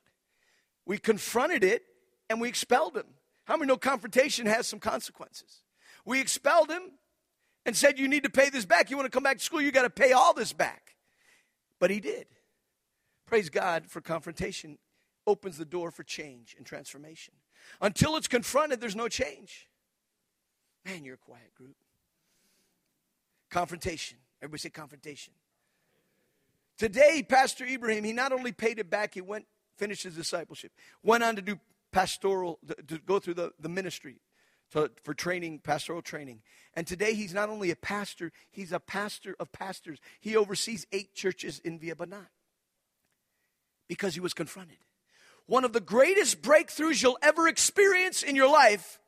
[0.85, 1.83] We confronted it
[2.29, 3.07] and we expelled him.
[3.45, 5.61] How many know confrontation has some consequences?
[6.05, 6.91] We expelled him
[7.65, 8.89] and said, You need to pay this back.
[8.89, 10.95] You want to come back to school, you got to pay all this back.
[11.79, 12.27] But he did.
[13.25, 14.77] Praise God for confrontation
[15.27, 17.33] opens the door for change and transformation.
[17.81, 19.67] Until it's confronted, there's no change.
[20.85, 21.75] Man, you're a quiet group.
[23.49, 24.19] Confrontation.
[24.41, 25.33] Everybody say confrontation.
[26.77, 29.45] Today, Pastor Ibrahim, he not only paid it back, he went,
[29.77, 30.71] finished his discipleship,
[31.03, 31.59] went on to do
[31.91, 34.19] pastoral, to go through the, the ministry
[34.71, 36.41] to, for training, pastoral training.
[36.73, 39.99] And today he's not only a pastor, he's a pastor of pastors.
[40.19, 42.27] He oversees eight churches in Vie Abondante
[43.87, 44.77] because he was confronted.
[45.45, 48.99] One of the greatest breakthroughs you'll ever experience in your life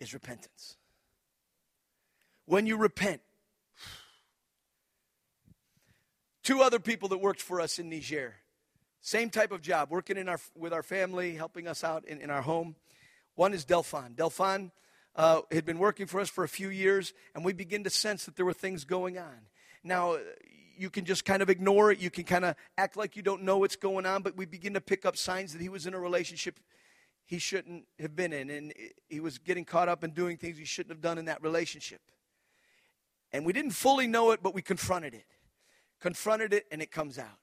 [0.00, 0.76] is repentance.
[2.46, 3.22] When you repent,
[6.42, 8.34] two other people that worked for us in Niger,
[9.00, 12.30] same type of job, working in our, with our family, helping us out in, in
[12.30, 12.76] our home.
[13.34, 14.14] One is Delphon.
[14.14, 14.70] Delphon
[15.16, 18.24] uh, had been working for us for a few years, and we begin to sense
[18.26, 19.48] that there were things going on.
[19.82, 20.18] Now,
[20.76, 21.98] you can just kind of ignore it.
[21.98, 24.74] You can kind of act like you don't know what's going on, but we begin
[24.74, 26.58] to pick up signs that he was in a relationship
[27.24, 28.74] he shouldn't have been in, and
[29.08, 32.00] he was getting caught up in doing things he shouldn't have done in that relationship.
[33.32, 35.24] And we didn't fully know it, but we confronted it.
[36.02, 37.38] Confronted it, and it comes out.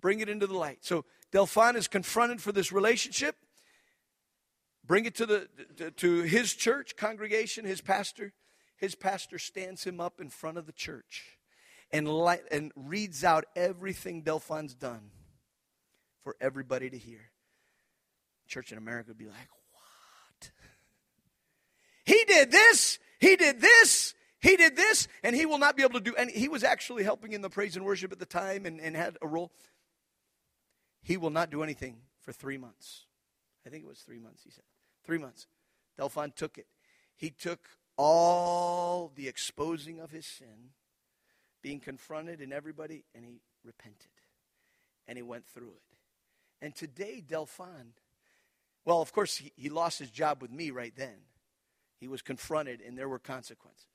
[0.00, 0.78] Bring it into the light.
[0.82, 3.34] So Delphine is confronted for this relationship.
[4.86, 5.48] Bring it to, the,
[5.96, 8.32] to, his church congregation, his pastor.
[8.76, 11.38] His pastor stands him up in front of the church
[11.90, 15.10] and, light, and reads out everything Delphine's done
[16.22, 17.30] for everybody to hear.
[18.46, 20.50] Church in America would be like, what?
[22.04, 24.14] He did this He did this,
[24.46, 27.02] he did this, and he will not be able to do and he was actually
[27.02, 29.50] helping in the praise and worship at the time and, and had a role.
[31.02, 33.06] He will not do anything for three months.
[33.66, 34.64] I think it was three months, he said.
[35.04, 35.46] Three months.
[35.98, 36.66] Delphon took it.
[37.16, 40.70] He took all the exposing of his sin,
[41.62, 44.10] being confronted in everybody, and he repented.
[45.08, 45.96] And he went through it.
[46.62, 47.94] And today, Delphon,
[48.84, 51.16] well, of course, he, he lost his job with me right then.
[51.98, 53.86] He was confronted, and there were consequences.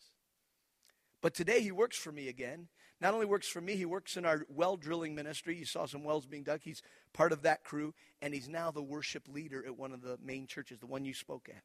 [1.21, 2.67] But today, he works for me again.
[2.99, 5.57] Not only works for me, he works in our well drilling ministry.
[5.57, 6.62] You saw some wells being dug.
[6.63, 10.17] He's part of that crew, and he's now the worship leader at one of the
[10.23, 11.63] main churches, the one you spoke at.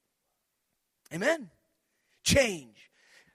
[1.15, 1.51] Amen.
[2.25, 2.91] Change.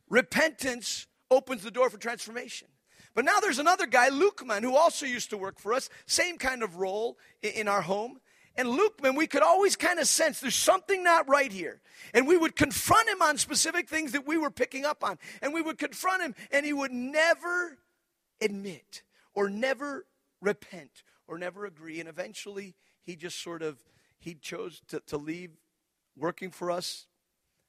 [0.10, 2.68] Repentance opens the door for transformation.
[3.14, 6.64] But now there's another guy, Lukeman, who also used to work for us, same kind
[6.64, 8.20] of role in our home.
[8.56, 11.82] And Lukeman, we could always kind of sense there's something not right here.
[12.14, 15.18] And we would confront him on specific things that we were picking up on.
[15.42, 17.78] And we would confront him, and he would never
[18.42, 20.06] admit or never
[20.42, 22.00] repent or never agree.
[22.00, 23.78] And eventually, he just sort of,
[24.20, 25.52] he chose to, to leave
[26.18, 27.08] working for us.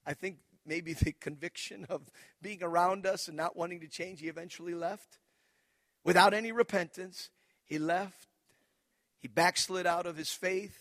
[0.04, 2.02] I think maybe the conviction of
[2.40, 5.18] being around us and not wanting to change, he eventually left
[6.04, 7.30] without any repentance.
[7.64, 8.28] He left.
[9.22, 10.76] He backslid out of his faith.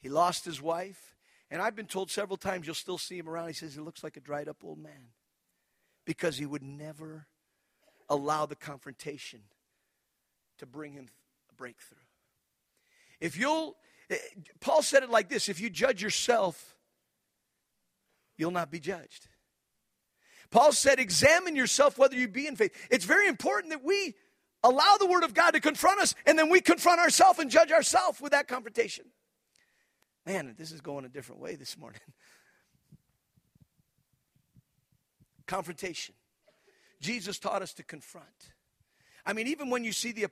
[0.00, 1.16] He lost his wife.
[1.50, 3.48] And I've been told several times you'll still see him around.
[3.48, 5.10] He says he looks like a dried up old man
[6.06, 7.26] because he would never
[8.08, 9.40] allow the confrontation
[10.58, 11.08] to bring him
[11.50, 11.98] a breakthrough.
[13.20, 13.76] If you'll,
[14.10, 14.16] eh,
[14.60, 16.76] Paul said it like this if you judge yourself,
[18.36, 19.26] you'll not be judged.
[20.50, 22.76] Paul said, examine yourself whether you be in faith.
[22.90, 24.14] It's very important that we
[24.64, 27.72] allow the Word of God to confront us, and then we confront ourselves and judge
[27.72, 29.06] ourselves with that confrontation.
[30.26, 32.00] Man, this is going a different way this morning.
[35.46, 36.14] Confrontation.
[37.00, 38.28] Jesus taught us to confront.
[39.24, 40.26] I mean, even when you see the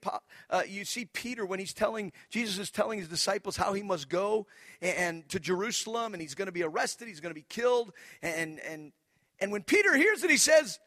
[0.48, 4.08] uh, you see Peter when he's telling Jesus is telling his disciples how he must
[4.08, 4.46] go
[4.80, 7.92] and, and to Jerusalem, and he's going to be arrested, he's going to be killed,
[8.22, 8.92] and and
[9.40, 10.78] and when Peter hears it, he says,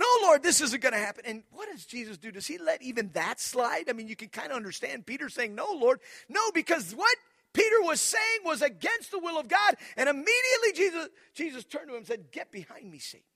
[0.00, 2.32] "No, Lord, this isn't going to happen." And what does Jesus do?
[2.32, 3.90] Does he let even that slide?
[3.90, 7.16] I mean, you can kind of understand Peter saying, "No, Lord, no," because what
[7.52, 11.94] Peter was saying was against the will of God, and immediately Jesus Jesus turned to
[11.94, 13.26] him and said, "Get behind me, Satan."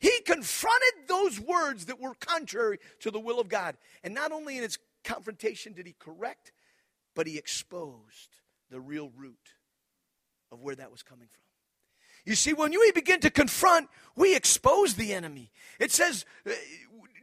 [0.00, 3.78] He confronted those words that were contrary to the will of God.
[4.02, 6.52] And not only in his confrontation did he correct,
[7.14, 9.54] but he exposed the real root
[10.50, 11.47] of where that was coming from.
[12.28, 15.50] You see, when we begin to confront, we expose the enemy.
[15.80, 16.50] It says, uh,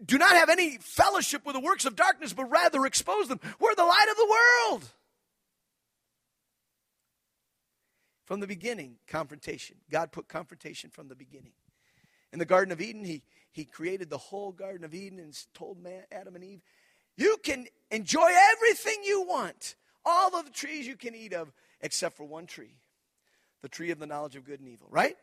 [0.04, 3.40] do not have any fellowship with the works of darkness, but rather expose them.
[3.60, 4.36] We're the light of the
[4.72, 4.90] world.
[8.24, 9.76] From the beginning, confrontation.
[9.92, 11.54] God put confrontation from the beginning.
[12.34, 15.78] In the Garden of Eden, he, he created the whole Garden of Eden and told
[15.84, 16.62] man, Adam and Eve,
[17.16, 22.18] You can enjoy everything you want, all of the trees you can eat of, except
[22.18, 22.80] for one tree
[23.62, 25.16] the tree of the knowledge of good and evil, right?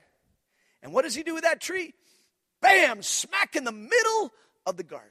[0.83, 1.95] And what does he do with that tree?
[2.61, 4.33] Bam, smack in the middle
[4.67, 5.11] of the garden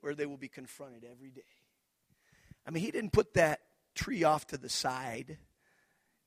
[0.00, 1.42] where they will be confronted every day.
[2.66, 3.60] I mean, he didn't put that
[3.94, 5.38] tree off to the side,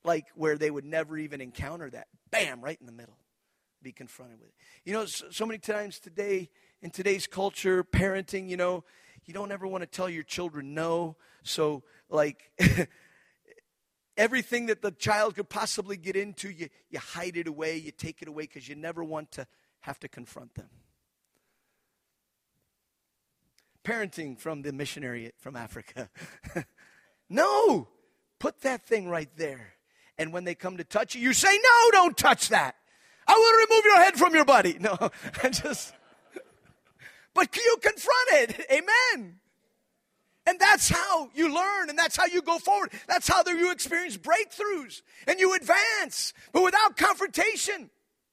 [0.04, 2.08] like where they would never even encounter that.
[2.32, 3.18] Bam, right in the middle
[3.86, 4.56] be confronted with it.
[4.84, 6.50] You know, so, so many times today,
[6.82, 8.84] in today's culture, parenting, you know,
[9.26, 11.18] you don't ever want to tell your children no.
[11.44, 12.52] So, like,
[14.18, 18.22] everything that the child could possibly get into, you, you hide it away, you take
[18.22, 19.48] it away because you never want to
[19.82, 20.70] have to confront them.
[23.84, 26.10] Parenting from the missionary from Africa.
[27.30, 27.88] no!
[28.40, 29.74] Put that thing right there.
[30.18, 32.76] And when they come to touch you, you say, No, don't touch that.
[33.28, 34.78] I will remove your head from your body.
[34.80, 34.98] No,
[35.44, 35.94] I just,
[37.34, 38.66] but you confront it.
[38.72, 39.40] Amen.
[40.48, 42.92] And that's how you learn and that's how you go forward.
[43.08, 46.34] That's how you experience breakthroughs and you advance.
[46.54, 47.90] But without confrontation,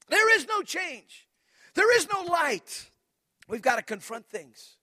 [0.09, 1.27] there is no change.
[1.75, 2.91] There is no light.
[3.49, 4.77] We've got to confront things.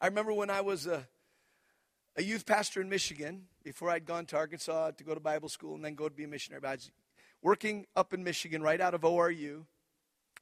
[0.00, 1.06] I remember when I was a,
[2.16, 5.74] a youth pastor in Michigan, before I'd gone to Arkansas to go to Bible school
[5.74, 6.62] and then go to be a missionary.
[6.64, 6.90] I was
[7.42, 9.64] working up in Michigan right out of ORU,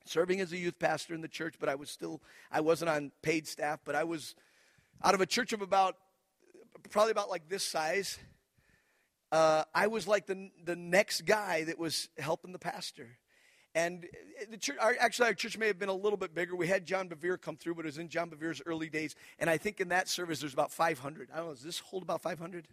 [0.09, 3.13] serving as a youth pastor in the church, but I was still, I wasn't on
[3.23, 4.35] paid staff, but I was
[5.03, 5.97] out of a church of about,
[6.91, 8.19] probably about like this size.
[9.31, 13.19] Uh, I was like the, the next guy that was helping the pastor.
[13.75, 14.07] And
[14.51, 16.57] the church, our, actually, our church may have been a little bit bigger.
[16.57, 19.15] We had John Bevere come through, but it was in John Bevere's early days.
[19.39, 21.29] And I think in that service, there's about 500.
[21.33, 22.67] I don't know, does this hold about 500?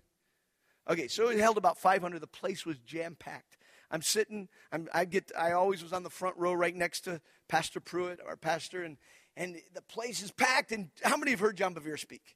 [0.89, 2.19] Okay, so it held about 500.
[2.21, 3.57] The place was jam packed.
[3.91, 7.21] I'm sitting, I'm, I get, I always was on the front row right next to
[7.47, 8.97] Pastor Pruitt, our pastor, and,
[9.37, 10.71] and the place is packed.
[10.71, 12.35] And how many have heard John Bevere speak?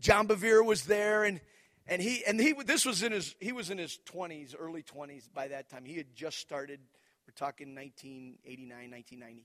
[0.00, 1.40] John Bevere was there, and
[1.86, 5.28] and he and he this was in his he was in his 20s, early 20s
[5.32, 5.84] by that time.
[5.84, 6.80] He had just started.
[7.26, 9.44] We're talking 1989, 1990.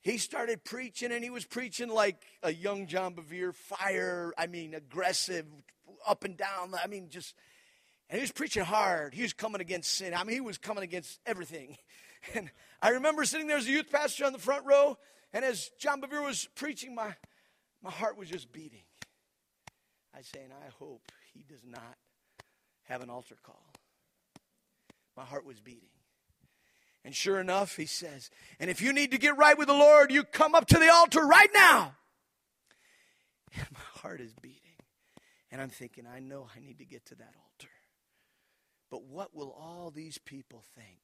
[0.00, 4.32] He started preaching, and he was preaching like a young John Bevere, fire.
[4.38, 5.46] I mean, aggressive,
[6.06, 6.72] up and down.
[6.82, 7.34] I mean, just
[8.08, 9.14] and he was preaching hard.
[9.14, 10.14] He was coming against sin.
[10.14, 11.76] I mean, he was coming against everything.
[12.34, 12.50] And
[12.82, 14.98] I remember sitting there as a youth pastor on the front row,
[15.32, 17.14] and as John Bevere was preaching, my,
[17.84, 18.82] my heart was just beating.
[20.12, 21.96] I was saying, I hope he does not
[22.84, 23.62] have an altar call.
[25.16, 25.90] My heart was beating.
[27.04, 30.10] And sure enough, he says, and if you need to get right with the Lord,
[30.10, 31.94] you come up to the altar right now.
[33.58, 34.60] And my heart is beating.
[35.50, 37.72] And I'm thinking, I know I need to get to that altar.
[38.90, 41.00] But what will all these people think?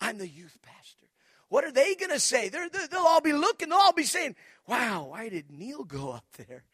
[0.00, 1.06] I'm the youth pastor.
[1.48, 2.48] What are they going to say?
[2.48, 2.58] they
[2.92, 4.34] will all be looking, they'll all be saying,
[4.66, 6.64] Wow, why did Neil go up there?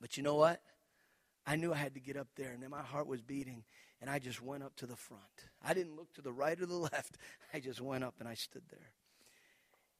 [0.00, 0.60] But you know what?
[1.46, 3.64] I knew I had to get up there, and then my heart was beating,
[4.00, 5.22] and I just went up to the front.
[5.62, 7.16] I didn't look to the right or the left.
[7.54, 8.92] I just went up and I stood there.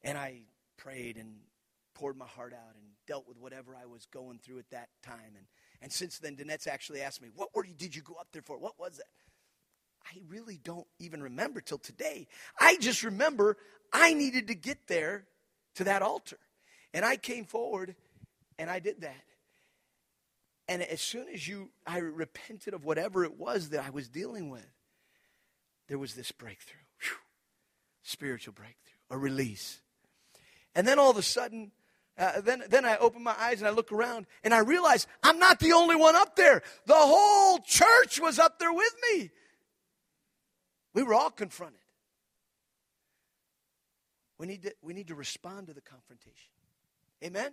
[0.02, 0.42] And I
[0.76, 1.36] prayed and
[1.94, 5.36] poured my heart out and dealt with whatever I was going through at that time.
[5.36, 5.46] And,
[5.82, 8.42] and since then, Danette's actually asked me, What were you, did you go up there
[8.42, 8.58] for?
[8.58, 9.06] What was that?
[10.06, 12.26] I really don't even remember till today.
[12.58, 13.56] I just remember
[13.92, 15.26] I needed to get there
[15.76, 16.38] to that altar.
[16.92, 17.96] And I came forward
[18.58, 19.24] and I did that.
[20.68, 24.50] And as soon as you I repented of whatever it was that I was dealing
[24.50, 24.68] with,
[25.88, 26.80] there was this breakthrough.
[27.00, 27.16] Whew.
[28.02, 29.80] Spiritual breakthrough, a release.
[30.74, 31.72] And then all of a sudden,
[32.16, 35.38] uh, then, then I open my eyes and I look around and I realize I'm
[35.38, 36.62] not the only one up there.
[36.86, 39.30] The whole church was up there with me.
[40.94, 41.80] We were all confronted.
[44.38, 46.52] We need to, we need to respond to the confrontation.
[47.24, 47.52] Amen?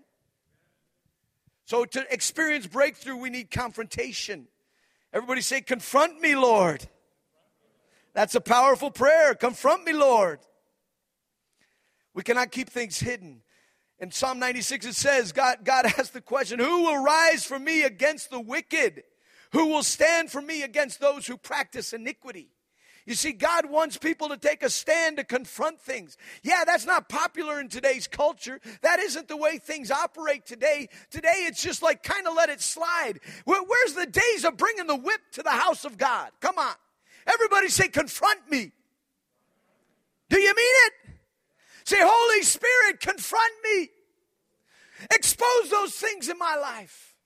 [1.66, 4.48] So, to experience breakthrough, we need confrontation.
[5.14, 6.88] Everybody say, Confront me, Lord.
[8.14, 9.36] That's a powerful prayer.
[9.36, 10.40] Confront me, Lord.
[12.14, 13.42] We cannot keep things hidden.
[14.02, 17.84] In Psalm 96, it says, God, God asked the question, Who will rise for me
[17.84, 19.04] against the wicked?
[19.52, 22.50] Who will stand for me against those who practice iniquity?
[23.06, 26.18] You see, God wants people to take a stand to confront things.
[26.44, 28.60] Yeah, that's not popular in today's culture.
[28.82, 30.88] That isn't the way things operate today.
[31.10, 33.20] Today, it's just like kind of let it slide.
[33.46, 36.32] where's the days of bringing the whip to the house of God?
[36.40, 36.74] Come on.
[37.28, 38.72] Everybody say, confront me.
[40.30, 40.94] Do you mean it?
[41.92, 43.90] Say, Holy Spirit, confront me.
[45.14, 47.18] Expose those things in my life.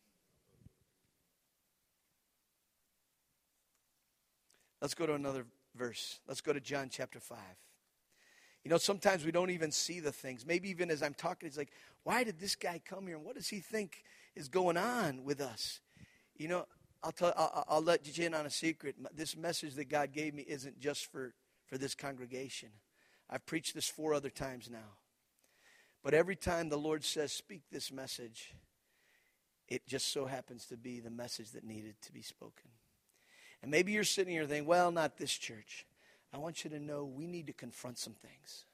[4.82, 5.46] Let's go to another
[5.76, 6.20] verse.
[6.28, 7.38] Let's go to John chapter 5.
[8.64, 10.48] You know, sometimes we don't even see the things.
[10.48, 13.18] Maybe even as I'm talking, it's like, why did this guy come here?
[13.18, 14.04] And what does he think
[14.36, 15.80] is going on with us?
[16.38, 16.66] You know,
[17.04, 18.96] I'll, tell, I'll, I'll let you in on a secret.
[19.16, 21.36] This message that God gave me isn't just for,
[21.68, 22.70] for this congregation.
[23.30, 24.98] I've preached this four other times now.
[26.04, 28.54] But every time the Lord says, speak this message,
[29.68, 32.70] it just so happens to be the message that needed to be spoken.
[33.62, 35.88] And maybe you're sitting here thinking, well, not this church.
[36.32, 38.66] I want you to know we need to confront some things.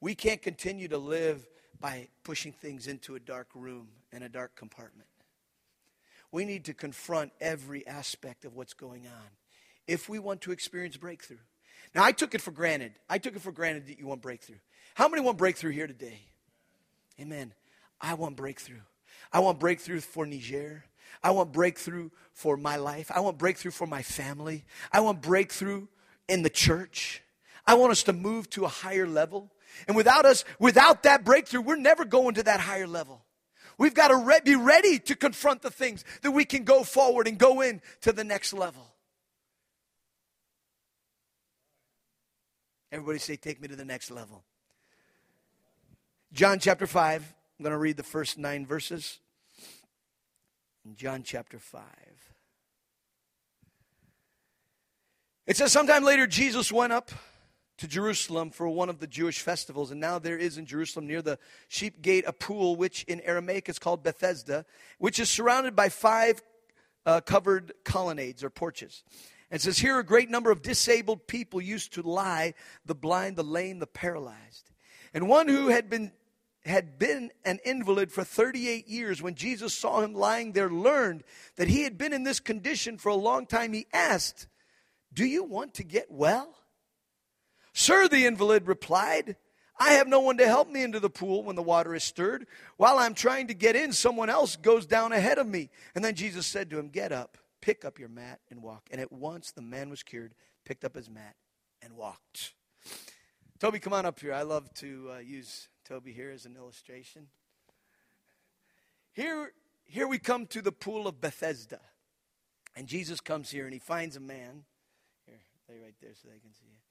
[0.00, 1.46] We can't continue to live
[1.80, 5.08] by pushing things into a dark room and a dark compartment.
[6.30, 9.30] We need to confront every aspect of what's going on
[9.86, 11.38] if we want to experience breakthrough.
[11.96, 12.92] Now, I took it for granted.
[13.08, 14.58] I took it for granted that you want breakthrough.
[14.94, 16.20] How many want breakthrough here today?
[17.18, 17.54] Amen.
[18.02, 18.82] I want breakthrough.
[19.32, 20.84] I want breakthrough for Niger.
[21.22, 23.10] I want breakthrough for my life.
[23.14, 24.66] I want breakthrough for my family.
[24.92, 25.86] I want breakthrough
[26.28, 27.22] in the church.
[27.66, 29.50] I want us to move to a higher level.
[29.88, 33.24] And without us, without that breakthrough, we're never going to that higher level.
[33.78, 37.26] We've got to re- be ready to confront the things that we can go forward
[37.26, 38.86] and go in to the next level.
[42.92, 44.44] Everybody say, Take me to the next level.
[46.32, 49.20] John chapter 5, I'm going to read the first nine verses
[50.84, 51.82] in John chapter 5.
[55.46, 57.10] It says, sometime later, Jesus went up
[57.78, 61.22] to Jerusalem for one of the Jewish festivals, and now there is in Jerusalem near
[61.22, 64.64] the sheep gate a pool, which in Aramaic is called Bethesda,
[64.98, 66.42] which is surrounded by five
[67.04, 69.04] uh, covered colonnades or porches.
[69.50, 73.44] And says, Here a great number of disabled people used to lie the blind, the
[73.44, 74.70] lame, the paralyzed.
[75.14, 76.12] And one who had been
[76.64, 81.22] had been an invalid for 38 years, when Jesus saw him lying there, learned
[81.56, 84.48] that he had been in this condition for a long time, he asked,
[85.12, 86.54] Do you want to get well?
[87.72, 89.36] Sir, the invalid replied,
[89.78, 92.46] I have no one to help me into the pool when the water is stirred.
[92.78, 95.70] While I'm trying to get in, someone else goes down ahead of me.
[95.94, 97.36] And then Jesus said to him, Get up,
[97.66, 98.86] pick up your mat, and walk.
[98.92, 101.34] And at once the man was cured, picked up his mat,
[101.82, 102.54] and walked.
[103.58, 104.32] Toby, come on up here.
[104.32, 107.26] I love to uh, use Toby here as an illustration.
[109.12, 109.50] Here,
[109.84, 111.80] here we come to the pool of Bethesda.
[112.76, 114.62] And Jesus comes here and he finds a man.
[115.26, 116.82] Here, lay right there so they can see it.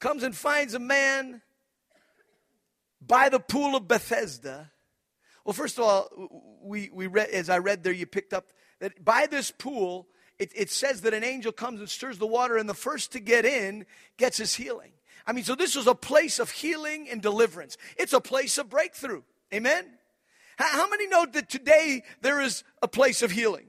[0.00, 1.42] Comes and finds a man
[3.00, 4.72] by the pool of Bethesda.
[5.44, 9.04] Well, first of all, we, we read, as I read there, you picked up that
[9.04, 10.08] by this pool,
[10.38, 13.20] it, it says that an angel comes and stirs the water, and the first to
[13.20, 14.92] get in gets his healing.
[15.26, 17.76] I mean, so this was a place of healing and deliverance.
[17.96, 19.22] It's a place of breakthrough.
[19.52, 19.84] Amen?
[20.56, 23.66] How many know that today there is a place of healing?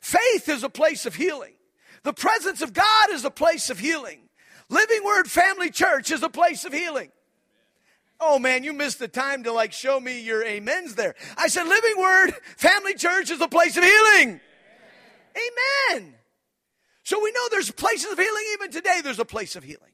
[0.00, 1.54] Faith is a place of healing.
[2.02, 4.20] The presence of God is a place of healing.
[4.68, 7.10] Living Word Family Church is a place of healing.
[8.20, 11.14] Oh man, you missed the time to like show me your amens there.
[11.36, 14.40] I said, Living Word Family Church is a place of healing.
[15.34, 15.96] Amen.
[15.96, 16.14] Amen.
[17.02, 18.44] So we know there's places of healing.
[18.54, 19.92] Even today, there's a place of healing.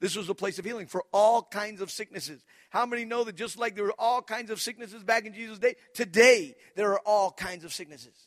[0.00, 2.44] This was a place of healing for all kinds of sicknesses.
[2.70, 5.60] How many know that just like there were all kinds of sicknesses back in Jesus'
[5.60, 8.26] day, today there are all kinds of sicknesses?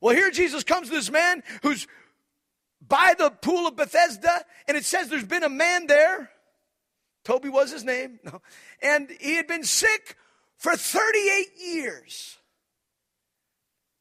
[0.00, 1.86] Well, here Jesus comes to this man who's
[2.80, 6.30] by the pool of Bethesda, and it says there's been a man there
[7.30, 8.18] Toby was his name.
[8.24, 8.42] No.
[8.82, 10.16] And he had been sick
[10.56, 12.36] for 38 years.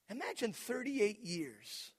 [0.10, 1.92] Imagine 38 years.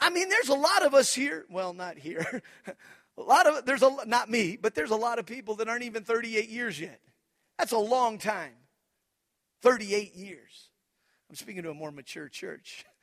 [0.00, 1.44] I mean, there's a lot of us here.
[1.50, 2.42] Well, not here.
[3.18, 5.84] a lot of there's a not me, but there's a lot of people that aren't
[5.84, 7.00] even 38 years yet.
[7.58, 8.54] That's a long time.
[9.60, 10.70] 38 years.
[11.28, 12.86] I'm speaking to a more mature church.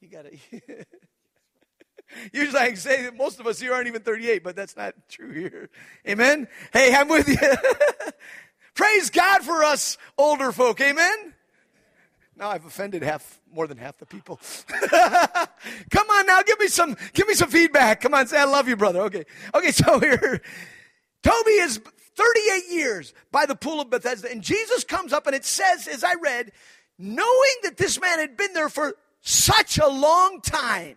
[0.00, 0.32] You got to
[2.32, 4.94] Usually I can say that most of us here aren't even 38, but that's not
[5.08, 5.70] true here.
[6.08, 6.48] Amen?
[6.72, 7.36] Hey, I'm with you.
[8.74, 10.80] Praise God for us older folk.
[10.80, 11.34] Amen?
[12.36, 14.40] Now I've offended half, more than half the people.
[15.90, 18.00] Come on now, give me some, give me some feedback.
[18.00, 19.02] Come on, say I love you, brother.
[19.02, 19.24] Okay.
[19.54, 20.40] Okay, so here,
[21.22, 21.80] Toby is
[22.16, 26.02] 38 years by the pool of Bethesda, and Jesus comes up and it says, as
[26.02, 26.52] I read,
[26.98, 30.96] knowing that this man had been there for such a long time,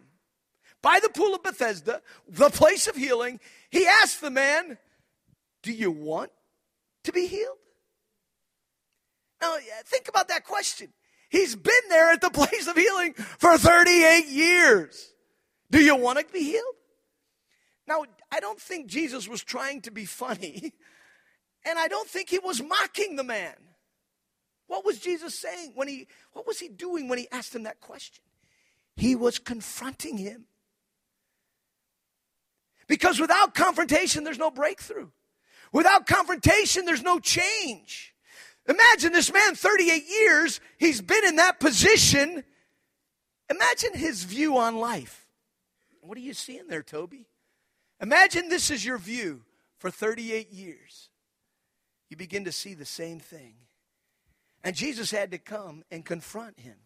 [0.86, 3.40] by the pool of Bethesda, the place of healing,
[3.72, 4.78] he asked the man,
[5.64, 6.30] Do you want
[7.06, 7.58] to be healed?
[9.42, 9.56] Now,
[9.88, 10.94] think about that question.
[11.28, 15.12] He's been there at the place of healing for 38 years.
[15.72, 16.76] Do you want to be healed?
[17.88, 20.72] Now, I don't think Jesus was trying to be funny,
[21.66, 23.56] and I don't think he was mocking the man.
[24.68, 27.82] What was Jesus saying when he, what was he doing when he asked him that
[27.82, 28.24] question?
[28.96, 30.46] He was confronting him.
[32.88, 35.10] Because without confrontation, there's no breakthrough.
[35.72, 38.14] Without confrontation, there's no change.
[38.68, 42.44] Imagine this man, 38 years, he's been in that position.
[43.50, 45.28] Imagine his view on life.
[46.02, 47.28] What are you seeing there, Toby?
[48.02, 49.44] Imagine this is your view
[49.78, 51.10] for 38 years.
[52.10, 53.56] You begin to see the same thing.
[54.64, 56.78] And Jesus had to come and confront him.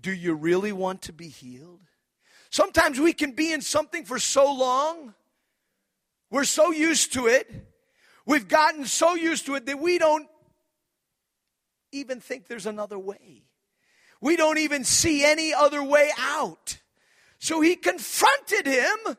[0.00, 1.88] Do you really want to be healed?
[2.54, 5.12] Sometimes we can be in something for so long,
[6.30, 7.50] we're so used to it,
[8.26, 10.28] we've gotten so used to it that we don't
[11.90, 13.42] even think there's another way.
[14.20, 16.78] We don't even see any other way out.
[17.40, 19.16] So he confronted him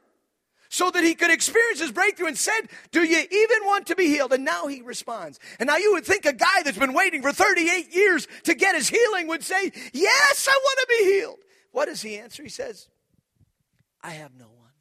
[0.70, 2.62] so that he could experience his breakthrough and said,
[2.92, 4.32] Do you even want to be healed?
[4.32, 5.42] And now he responds.
[5.60, 8.76] And now you would think a guy that's been waiting for 38 years to get
[8.76, 11.40] his healing would say, Yes, I want to be healed.
[11.74, 12.42] What does he answer?
[12.42, 12.88] He says,
[14.06, 14.72] I have no one.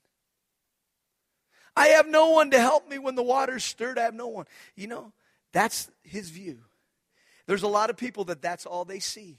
[1.74, 3.98] I have no one to help me when the water's stirred.
[3.98, 4.44] I have no one.
[4.76, 5.12] You know,
[5.50, 6.58] that's his view.
[7.46, 9.38] There's a lot of people that that's all they see.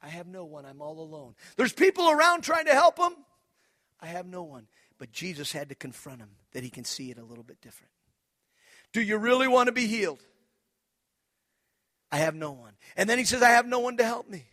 [0.00, 0.64] I have no one.
[0.64, 1.34] I'm all alone.
[1.56, 3.12] There's people around trying to help him.
[4.00, 4.68] I have no one.
[4.98, 7.90] But Jesus had to confront him that he can see it a little bit different.
[8.92, 10.22] Do you really want to be healed?
[12.12, 12.74] I have no one.
[12.96, 14.44] And then he says, I have no one to help me.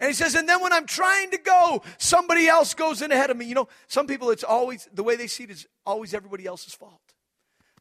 [0.00, 3.30] And he says, and then when I'm trying to go, somebody else goes in ahead
[3.30, 3.46] of me.
[3.46, 6.74] You know, some people, it's always, the way they see it is always everybody else's
[6.74, 7.00] fault.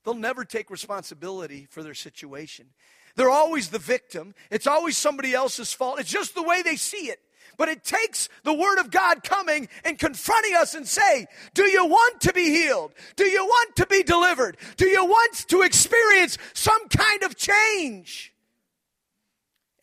[0.03, 2.67] They'll never take responsibility for their situation.
[3.15, 4.33] They're always the victim.
[4.51, 5.99] It's always somebody else's fault.
[5.99, 7.19] It's just the way they see it.
[7.57, 11.85] But it takes the word of God coming and confronting us and say, do you
[11.85, 12.93] want to be healed?
[13.15, 14.57] Do you want to be delivered?
[14.77, 18.33] Do you want to experience some kind of change?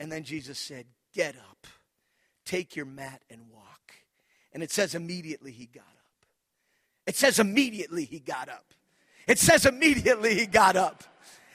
[0.01, 1.50] And then Jesus said, get up.
[2.51, 3.93] Take your mat and walk.
[4.53, 6.27] And it says immediately he got up.
[7.07, 8.75] It says immediately he got up.
[9.29, 11.05] It says immediately he got up.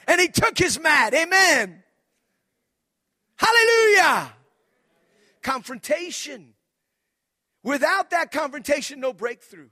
[0.08, 1.12] And he took his mat.
[1.12, 1.82] Amen.
[3.36, 4.32] Hallelujah.
[5.42, 6.54] Confrontation.
[7.62, 9.68] Without that confrontation, no breakthrough.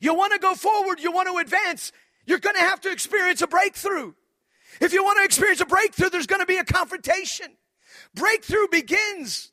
[0.00, 1.92] You want to go forward, you want to advance,
[2.26, 4.14] you're going to have to experience a breakthrough.
[4.80, 7.52] If you want to experience a breakthrough, there's going to be a confrontation.
[8.16, 9.52] Breakthrough begins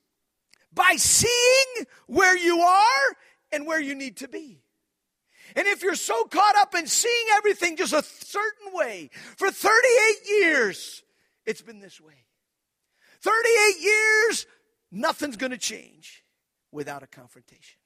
[0.73, 3.15] by seeing where you are
[3.51, 4.61] and where you need to be.
[5.55, 10.15] And if you're so caught up in seeing everything just a certain way, for 38
[10.29, 11.03] years,
[11.45, 12.25] it's been this way.
[13.21, 14.45] 38 years,
[14.91, 16.23] nothing's going to change
[16.71, 17.77] without a confrontation.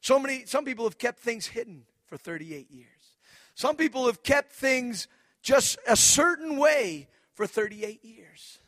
[0.00, 2.88] So many, some people have kept things hidden for 38 years.
[3.54, 5.08] Some people have kept things
[5.42, 8.58] just a certain way for 38 years.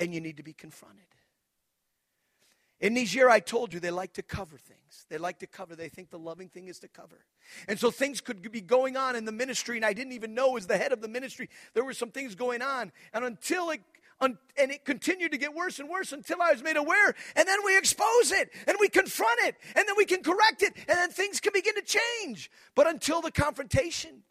[0.00, 1.04] And you need to be confronted.
[2.80, 5.06] In Niger, I told you they like to cover things.
[5.08, 5.76] They like to cover.
[5.76, 7.24] They think the loving thing is to cover.
[7.68, 10.56] And so things could be going on in the ministry, and I didn't even know
[10.56, 12.90] as the head of the ministry, there were some things going on.
[13.14, 13.80] And until it
[14.20, 17.14] and it continued to get worse and worse until I was made aware.
[17.34, 20.74] And then we expose it and we confront it and then we can correct it
[20.76, 22.50] and then things can begin to change.
[22.76, 24.22] But until the confrontation,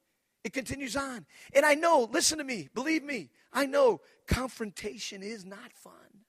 [0.43, 1.25] it continues on.
[1.53, 3.99] And I know, listen to me, believe me, I know
[4.31, 6.23] confrontation is not fun.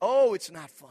[0.00, 0.90] Oh, it's not fun.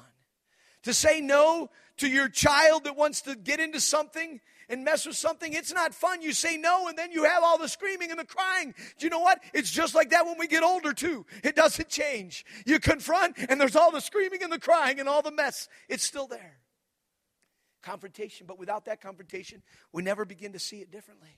[0.84, 5.16] To say no to your child that wants to get into something and mess with
[5.16, 6.22] something, it's not fun.
[6.22, 8.74] You say no, and then you have all the screaming and the crying.
[8.98, 9.40] Do you know what?
[9.54, 11.26] It's just like that when we get older, too.
[11.44, 12.46] It doesn't change.
[12.66, 15.68] You confront, and there's all the screaming and the crying and all the mess.
[15.88, 16.58] It's still there.
[17.84, 19.62] Confrontation, but without that confrontation,
[19.92, 21.38] we never begin to see it differently.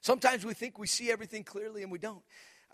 [0.00, 2.22] Sometimes we think we see everything clearly, and we don't.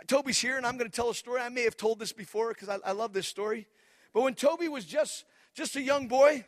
[0.06, 1.40] Toby's here, and I'm going to tell a story.
[1.40, 3.66] I may have told this before because I, I love this story.
[4.12, 5.24] But when Toby was just
[5.54, 6.44] just a young boy,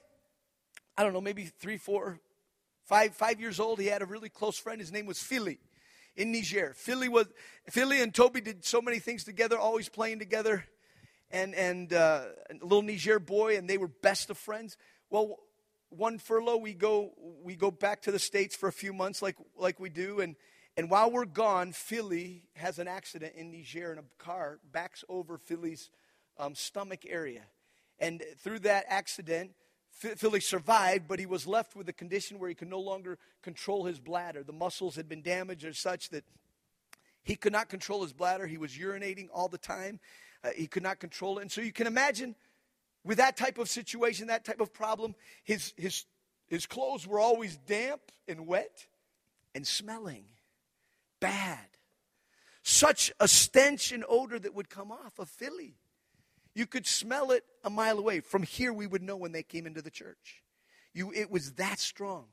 [0.96, 2.20] I don't know, maybe three, four,
[2.84, 4.80] five, five years old, he had a really close friend.
[4.80, 5.58] His name was Philly
[6.16, 6.74] in Niger.
[6.76, 7.26] Philly was
[7.68, 10.64] Philly and Toby did so many things together, always playing together,
[11.30, 14.76] and and uh, a little Niger boy, and they were best of friends.
[15.10, 15.38] Well,
[15.88, 19.36] one furlough, we go we go back to the states for a few months, like
[19.56, 20.36] like we do, and
[20.76, 25.36] and while we're gone, Philly has an accident in Niger, and a car backs over
[25.36, 25.90] Philly's
[26.38, 27.42] um, stomach area.
[27.98, 29.52] And through that accident,
[29.90, 33.84] Philly survived, but he was left with a condition where he could no longer control
[33.84, 34.42] his bladder.
[34.42, 36.24] The muscles had been damaged or such that
[37.22, 38.46] he could not control his bladder.
[38.46, 40.00] He was urinating all the time.
[40.42, 41.42] Uh, he could not control it.
[41.42, 42.34] And so you can imagine
[43.04, 45.14] with that type of situation, that type of problem,
[45.44, 46.06] his, his,
[46.48, 48.86] his clothes were always damp and wet
[49.54, 50.24] and smelling
[51.22, 51.58] bad.
[52.62, 55.76] Such a stench and odor that would come off of Philly.
[56.54, 58.20] You could smell it a mile away.
[58.20, 60.42] From here, we would know when they came into the church.
[60.92, 62.26] You, it was that strong.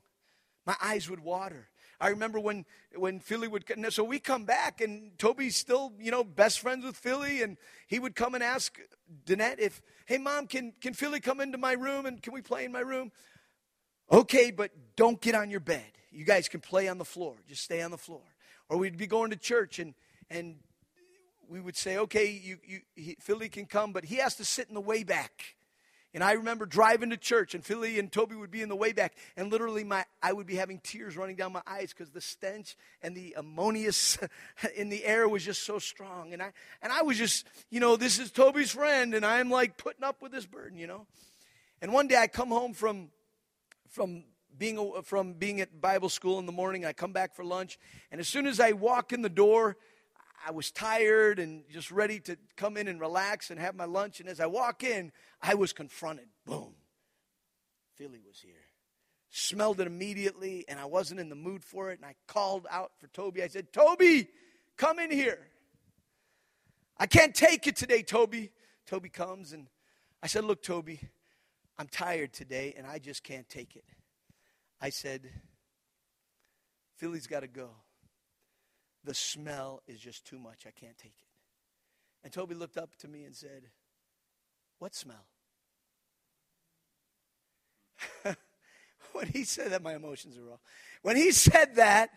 [0.66, 1.68] My eyes would water.
[2.00, 2.64] I remember when
[2.96, 6.96] when Philly would so we come back and Toby's still you know best friends with
[6.96, 8.78] Philly and he would come and ask
[9.26, 12.64] Danette if hey mom can can Philly come into my room and can we play
[12.64, 13.12] in my room?
[14.10, 15.92] Okay, but don't get on your bed.
[16.10, 17.36] You guys can play on the floor.
[17.46, 18.22] Just stay on the floor.
[18.70, 19.94] Or we'd be going to church and
[20.30, 20.56] and
[21.50, 24.68] we would say, okay, you, you, he, Philly can come, but he has to sit
[24.68, 25.56] in the way back.
[26.14, 28.92] And I remember driving to church, and Philly and Toby would be in the way
[28.92, 32.20] back, and literally my I would be having tears running down my eyes because the
[32.20, 34.18] stench and the ammonious
[34.76, 36.32] in the air was just so strong.
[36.32, 36.52] And I
[36.82, 40.20] and I was just, you know, this is Toby's friend, and I'm like putting up
[40.20, 41.06] with this burden, you know.
[41.80, 43.10] And one day I come home from
[43.90, 44.24] from
[44.58, 46.84] being from being at Bible school in the morning.
[46.84, 47.78] I come back for lunch,
[48.10, 49.76] and as soon as I walk in the door,
[50.46, 54.20] I was tired and just ready to come in and relax and have my lunch.
[54.20, 56.28] And as I walk in, I was confronted.
[56.46, 56.74] Boom.
[57.96, 58.54] Philly was here.
[59.30, 61.98] Smelled it immediately, and I wasn't in the mood for it.
[61.98, 63.42] And I called out for Toby.
[63.42, 64.28] I said, Toby,
[64.76, 65.38] come in here.
[66.96, 68.50] I can't take it today, Toby.
[68.86, 69.68] Toby comes, and
[70.22, 71.00] I said, Look, Toby,
[71.78, 73.84] I'm tired today, and I just can't take it.
[74.80, 75.28] I said,
[76.96, 77.70] Philly's got to go
[79.04, 80.64] the smell is just too much.
[80.66, 81.26] I can't take it.
[82.22, 83.70] And Toby looked up to me and said,
[84.78, 85.26] What smell?
[89.12, 90.56] when he said that, my emotions are raw.
[91.02, 92.10] When he said that,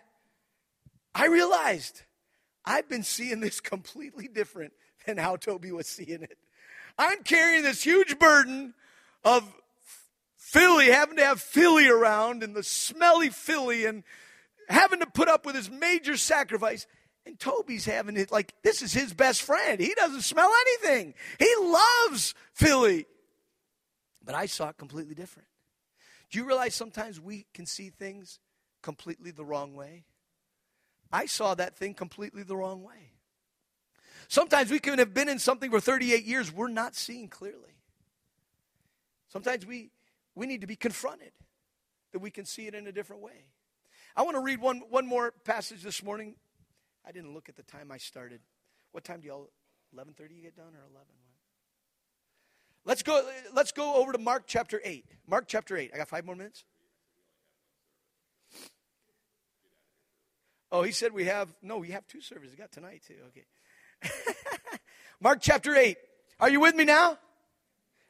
[1.16, 2.02] I realized
[2.66, 4.74] I've been seeing this completely different
[5.06, 6.38] than how Toby was seeing it.
[6.98, 8.74] I'm carrying this huge burden
[9.24, 9.54] of
[10.54, 14.04] Philly, having to have Philly around and the smelly Philly and
[14.70, 16.86] having to put up with his major sacrifice.
[17.26, 19.80] And Toby's having it like this is his best friend.
[19.80, 21.16] He doesn't smell anything.
[21.40, 23.08] He loves Philly.
[24.24, 25.48] But I saw it completely different.
[26.30, 28.38] Do you realize sometimes we can see things
[28.84, 30.04] completely the wrong way?
[31.12, 33.14] I saw that thing completely the wrong way.
[34.28, 37.80] Sometimes we can have been in something for 38 years, we're not seeing clearly.
[39.30, 39.90] Sometimes we,
[40.36, 41.32] we need to be confronted
[42.12, 43.48] that we can see it in a different way.
[44.16, 46.36] I want to read one, one more passage this morning.
[47.06, 48.42] I didn't look at the time I started.
[48.92, 49.50] What time do y'all
[49.96, 51.08] 11:30 you get done or 11?
[52.86, 55.06] Let's go let's go over to Mark chapter 8.
[55.28, 55.92] Mark chapter 8.
[55.94, 56.66] I got 5 more minutes.
[60.72, 62.56] Oh, he said we have no, we have two services.
[62.56, 63.16] We got tonight too.
[63.28, 63.46] Okay.
[65.22, 65.98] Mark chapter 8.
[66.40, 67.18] Are you with me now?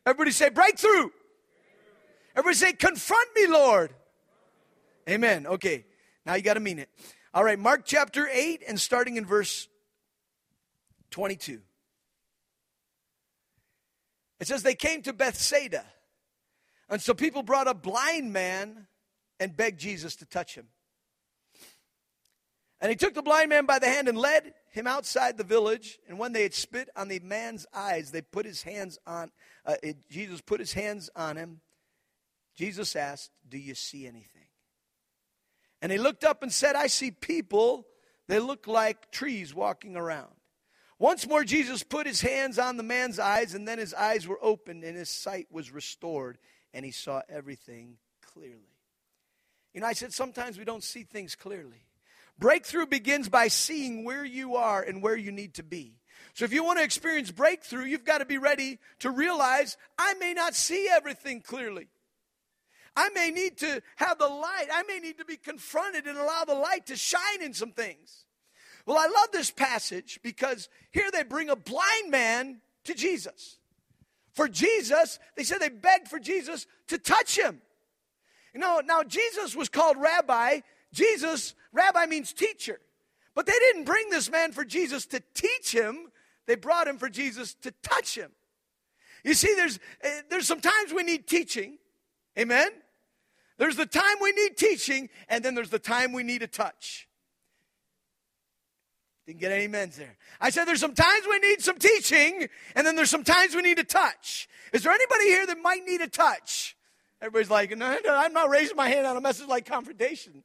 [0.06, 1.10] Everybody say breakthrough.
[2.36, 3.94] Everybody say confront me, Lord.
[5.10, 5.46] Amen.
[5.46, 5.86] Okay.
[6.26, 6.90] Now you got to mean it.
[7.34, 9.68] All right, Mark chapter 8 and starting in verse
[11.12, 11.62] 22.
[14.40, 15.86] It says they came to Bethsaida.
[16.90, 18.88] And so people brought a blind man
[19.40, 20.68] and begged Jesus to touch him.
[22.82, 26.00] And he took the blind man by the hand and led him outside the village.
[26.10, 29.32] And when they had spit on the man's eyes, they put his hands on,
[29.66, 31.62] uh, it, Jesus put his hands on him.
[32.56, 34.48] Jesus asked, Do you see anything?
[35.82, 37.86] And he looked up and said, I see people.
[38.28, 40.32] They look like trees walking around.
[40.98, 44.40] Once more, Jesus put his hands on the man's eyes, and then his eyes were
[44.42, 46.38] opened, and his sight was restored,
[46.74, 48.78] and he saw everything clearly.
[49.74, 51.86] You know, I said sometimes we don't see things clearly.
[52.40, 55.98] Breakthrough begins by seeing where you are and where you need to be.
[56.34, 60.14] So if you want to experience breakthrough, you've got to be ready to realize I
[60.16, 61.88] may not see everything clearly.
[62.96, 64.68] I may need to have the light.
[64.72, 68.26] I may need to be confronted and allow the light to shine in some things.
[68.86, 73.58] Well, I love this passage because here they bring a blind man to Jesus.
[74.34, 77.62] For Jesus, they said they begged for Jesus to touch him.
[78.54, 80.60] You know, now Jesus was called rabbi.
[80.92, 82.80] Jesus, rabbi means teacher.
[83.36, 86.12] But they didn't bring this man for Jesus to teach him,
[86.46, 88.32] they brought him for Jesus to touch him.
[89.24, 91.78] You see, there's, eh, there's some times we need teaching.
[92.38, 92.70] Amen?
[93.58, 97.08] There's the time we need teaching, and then there's the time we need a touch.
[99.26, 100.18] Didn't get any amens there.
[100.42, 103.62] I said there's some times we need some teaching, and then there's some times we
[103.62, 104.50] need a touch.
[104.74, 106.76] Is there anybody here that might need a touch?
[107.22, 110.44] Everybody's like, no, no, I'm not raising my hand on a message like confrontation.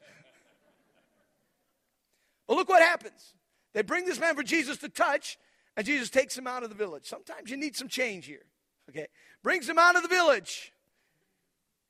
[2.47, 3.35] But look what happens.
[3.75, 5.39] They bring this man for Jesus to touch,
[5.77, 7.07] and Jesus takes him out of the village.
[7.07, 8.45] Sometimes you need some change here.
[8.91, 9.09] Okay?
[9.43, 10.73] Brings him out of the village.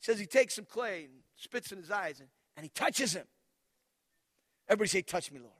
[0.01, 3.26] Says he takes some clay and spits in his eyes, and, and he touches him.
[4.68, 5.53] Everybody say, Touch me, Lord.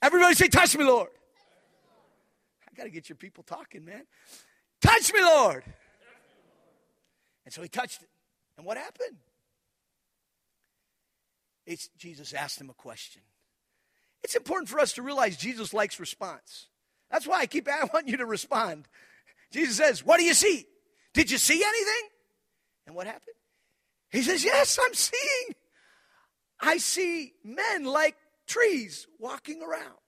[0.00, 1.10] Everybody say, Touch me, Lord.
[2.68, 4.02] I got to get your people talking, man.
[4.80, 5.64] Touch me, Lord.
[7.44, 8.08] And so he touched it.
[8.56, 9.18] And what happened?
[11.66, 13.22] It's, Jesus asked him a question.
[14.22, 16.68] It's important for us to realize Jesus likes response.
[17.10, 18.88] That's why I keep I want you to respond.
[19.50, 20.66] Jesus says, What do you see?
[21.12, 22.10] Did you see anything?
[22.86, 23.36] And what happened?
[24.10, 25.54] He says, Yes, I'm seeing.
[26.60, 28.16] I see men like
[28.46, 29.98] trees walking around.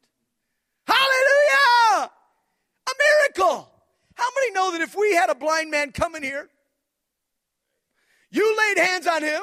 [0.86, 2.10] Hallelujah!
[2.88, 3.70] A miracle.
[4.14, 6.48] How many know that if we had a blind man come in here,
[8.30, 9.42] you laid hands on him,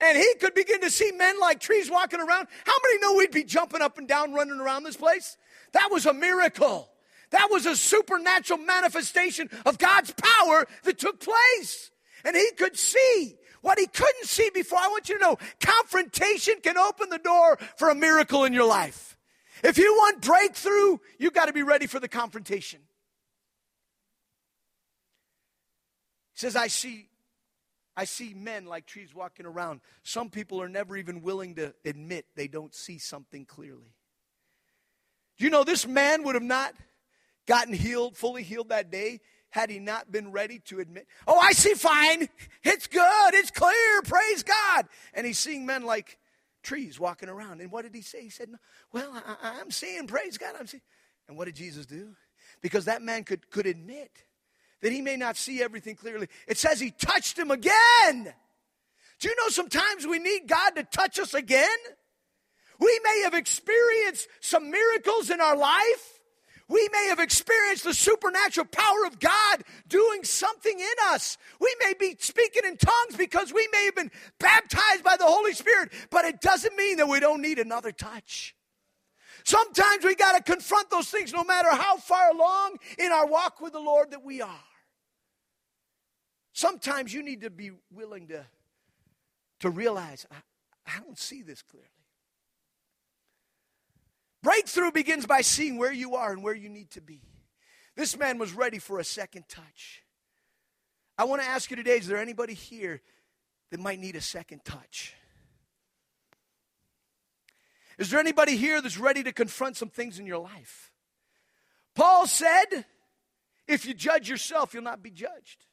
[0.00, 3.30] and he could begin to see men like trees walking around, how many know we'd
[3.30, 5.36] be jumping up and down, running around this place?
[5.72, 6.90] That was a miracle.
[7.30, 11.90] That was a supernatural manifestation of God's power that took place.
[12.24, 14.78] And he could see what he couldn't see before.
[14.78, 18.66] I want you to know confrontation can open the door for a miracle in your
[18.66, 19.16] life.
[19.62, 22.80] If you want breakthrough, you've got to be ready for the confrontation.
[26.32, 27.08] He says, I see,
[27.96, 29.80] I see men like trees walking around.
[30.02, 33.94] Some people are never even willing to admit they don't see something clearly.
[35.36, 36.74] Do you know this man would have not
[37.46, 41.52] gotten healed, fully healed that day had he not been ready to admit, Oh, I
[41.52, 42.28] see fine.
[42.62, 43.34] It's good.
[43.34, 44.02] It's clear.
[44.02, 44.86] Praise God.
[45.14, 46.18] And he's seeing men like
[46.62, 47.60] trees walking around.
[47.60, 48.22] And what did he say?
[48.22, 48.50] He said,
[48.92, 49.10] Well,
[49.42, 50.54] I, am seeing, praise God.
[50.58, 50.82] I'm seeing.
[51.28, 52.14] And what did Jesus do?
[52.60, 54.10] Because that man could, could admit
[54.82, 56.28] that he may not see everything clearly.
[56.46, 58.34] It says he touched him again.
[59.20, 61.78] Do you know sometimes we need God to touch us again?
[62.78, 66.19] We may have experienced some miracles in our life
[66.70, 71.36] we may have experienced the supernatural power of God doing something in us.
[71.60, 75.52] We may be speaking in tongues because we may have been baptized by the Holy
[75.52, 78.54] Spirit, but it doesn't mean that we don't need another touch.
[79.44, 83.60] Sometimes we got to confront those things no matter how far along in our walk
[83.60, 84.64] with the Lord that we are.
[86.52, 88.46] Sometimes you need to be willing to,
[89.60, 90.36] to realize, I,
[90.86, 91.88] I don't see this clearly.
[94.42, 97.22] Breakthrough begins by seeing where you are and where you need to be.
[97.96, 100.02] This man was ready for a second touch.
[101.18, 103.02] I want to ask you today is there anybody here
[103.70, 105.14] that might need a second touch?
[107.98, 110.90] Is there anybody here that's ready to confront some things in your life?
[111.94, 112.86] Paul said,
[113.68, 115.66] if you judge yourself, you'll not be judged.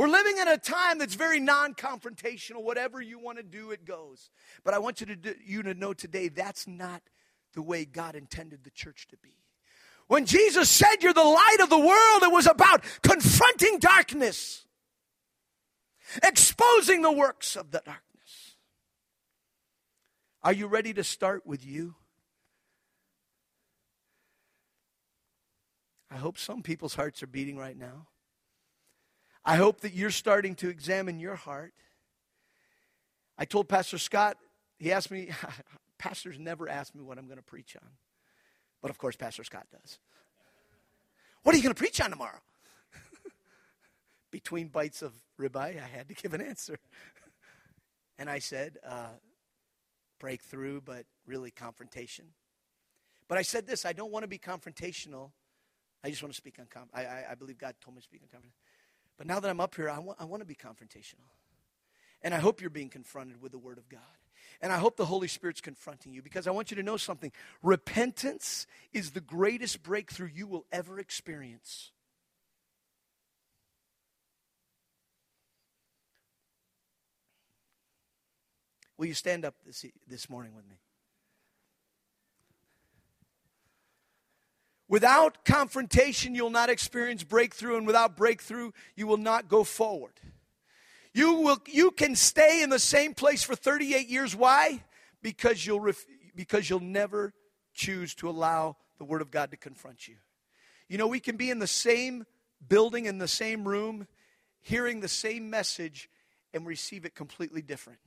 [0.00, 2.62] We're living in a time that's very non confrontational.
[2.62, 4.30] Whatever you want to do, it goes.
[4.64, 7.02] But I want you to, do, you to know today that's not
[7.52, 9.36] the way God intended the church to be.
[10.06, 14.64] When Jesus said, You're the light of the world, it was about confronting darkness,
[16.22, 18.56] exposing the works of the darkness.
[20.42, 21.94] Are you ready to start with you?
[26.10, 28.06] I hope some people's hearts are beating right now.
[29.50, 31.72] I hope that you're starting to examine your heart.
[33.36, 34.36] I told Pastor Scott,
[34.78, 35.30] he asked me,
[35.98, 37.88] pastors never ask me what I'm going to preach on.
[38.80, 39.98] But of course, Pastor Scott does.
[41.42, 42.38] What are you going to preach on tomorrow?
[44.30, 46.78] Between bites of ribeye, I had to give an answer.
[48.20, 49.16] and I said, uh,
[50.20, 52.26] breakthrough, but really confrontation.
[53.26, 55.32] But I said this I don't want to be confrontational.
[56.04, 58.20] I just want to speak on, I, I, I believe God told me to speak
[58.22, 58.69] on confrontation.
[59.20, 61.28] But now that I'm up here, I want, I want to be confrontational.
[62.22, 64.00] And I hope you're being confronted with the Word of God.
[64.62, 67.30] And I hope the Holy Spirit's confronting you because I want you to know something.
[67.62, 71.90] Repentance is the greatest breakthrough you will ever experience.
[78.96, 80.76] Will you stand up this, this morning with me?
[84.90, 90.14] Without confrontation, you'll not experience breakthrough, and without breakthrough, you will not go forward.
[91.14, 94.34] You, will, you can stay in the same place for 38 years.
[94.34, 94.82] Why?
[95.22, 97.32] Because you'll, ref, because you'll never
[97.72, 100.16] choose to allow the Word of God to confront you.
[100.88, 102.26] You know, we can be in the same
[102.68, 104.08] building, in the same room,
[104.60, 106.10] hearing the same message,
[106.52, 108.00] and receive it completely different.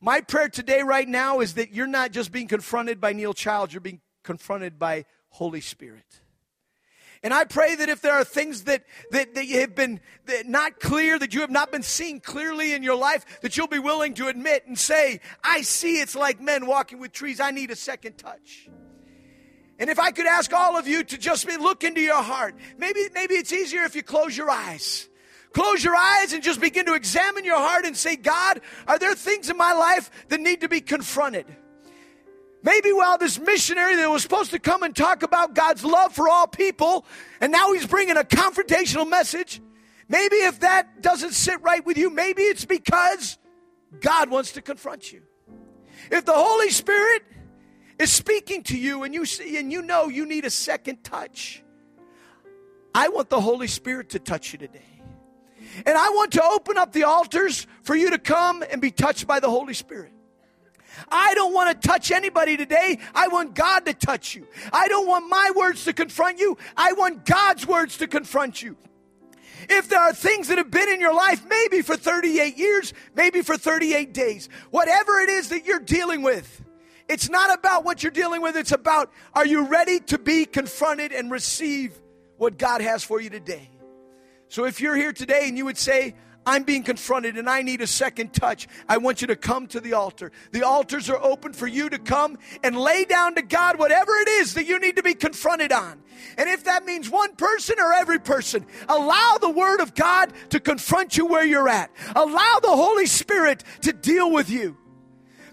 [0.00, 3.72] My prayer today, right now, is that you're not just being confronted by Neil Childs,
[3.72, 6.20] you're being confronted by Holy Spirit.
[7.22, 10.00] And I pray that if there are things that, that, that you have been
[10.44, 13.78] not clear, that you have not been seeing clearly in your life, that you'll be
[13.78, 17.40] willing to admit and say, I see it's like men walking with trees.
[17.40, 18.68] I need a second touch.
[19.78, 22.56] And if I could ask all of you to just be, look into your heart,
[22.76, 25.08] maybe, maybe it's easier if you close your eyes.
[25.54, 29.14] Close your eyes and just begin to examine your heart and say, God, are there
[29.14, 31.46] things in my life that need to be confronted?
[32.64, 36.30] Maybe while this missionary that was supposed to come and talk about God's love for
[36.30, 37.04] all people,
[37.38, 39.60] and now he's bringing a confrontational message.
[40.08, 43.36] Maybe if that doesn't sit right with you, maybe it's because
[44.00, 45.20] God wants to confront you.
[46.10, 47.22] If the Holy Spirit
[47.98, 51.62] is speaking to you and you see and you know you need a second touch,
[52.94, 55.02] I want the Holy Spirit to touch you today.
[55.84, 59.26] And I want to open up the altars for you to come and be touched
[59.26, 60.13] by the Holy Spirit.
[61.10, 62.98] I don't want to touch anybody today.
[63.14, 64.46] I want God to touch you.
[64.72, 66.56] I don't want my words to confront you.
[66.76, 68.76] I want God's words to confront you.
[69.68, 73.42] If there are things that have been in your life, maybe for 38 years, maybe
[73.42, 76.62] for 38 days, whatever it is that you're dealing with,
[77.08, 78.56] it's not about what you're dealing with.
[78.56, 81.98] It's about are you ready to be confronted and receive
[82.36, 83.70] what God has for you today?
[84.48, 86.14] So if you're here today and you would say,
[86.46, 88.68] I'm being confronted and I need a second touch.
[88.88, 90.32] I want you to come to the altar.
[90.52, 94.28] The altars are open for you to come and lay down to God whatever it
[94.28, 96.02] is that you need to be confronted on.
[96.36, 100.60] And if that means one person or every person, allow the Word of God to
[100.60, 101.90] confront you where you're at.
[102.14, 104.76] Allow the Holy Spirit to deal with you.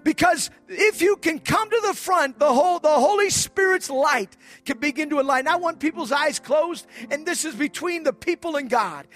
[0.04, 4.36] Because if you can come to the front, the whole the Holy Spirit's light
[4.66, 5.48] can begin to enlighten.
[5.48, 9.08] I want people's eyes closed, and this is between the people and God.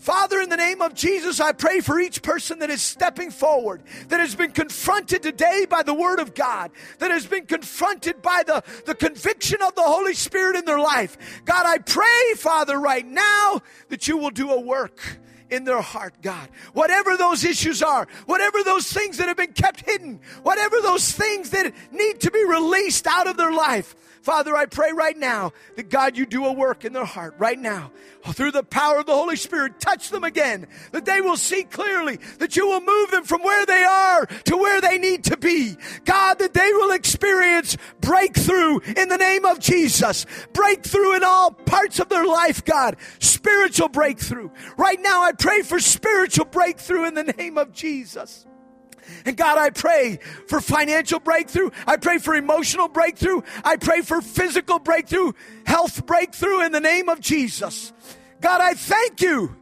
[0.00, 3.82] Father, in the name of Jesus, I pray for each person that is stepping forward,
[4.08, 6.70] that has been confronted today by the Word of God,
[7.00, 11.42] that has been confronted by the, the conviction of the Holy Spirit in their life.
[11.44, 15.18] God, I pray, Father, right now that you will do a work
[15.50, 16.48] in their heart, God.
[16.72, 21.50] Whatever those issues are, whatever those things that have been kept hidden, whatever those things
[21.50, 25.88] that need to be released out of their life, Father, I pray right now that
[25.88, 27.90] God, you do a work in their heart right now.
[28.24, 31.64] Oh, through the power of the Holy Spirit, touch them again, that they will see
[31.64, 35.36] clearly, that you will move them from where they are to where they need to
[35.38, 35.76] be.
[36.04, 40.26] God, that they will experience breakthrough in the name of Jesus.
[40.52, 42.96] Breakthrough in all parts of their life, God.
[43.20, 44.50] Spiritual breakthrough.
[44.76, 48.46] Right now, I pray for spiritual breakthrough in the name of Jesus.
[49.24, 51.70] And God, I pray for financial breakthrough.
[51.86, 53.42] I pray for emotional breakthrough.
[53.64, 55.32] I pray for physical breakthrough,
[55.64, 57.92] health breakthrough in the name of Jesus.
[58.40, 59.56] God, I thank you,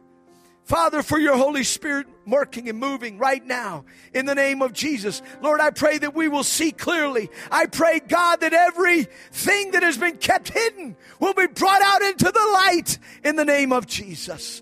[0.63, 5.21] Father, for your Holy Spirit working and moving right now in the name of Jesus.
[5.41, 7.29] Lord, I pray that we will see clearly.
[7.51, 12.25] I pray, God, that everything that has been kept hidden will be brought out into
[12.25, 14.61] the light in the name of Jesus.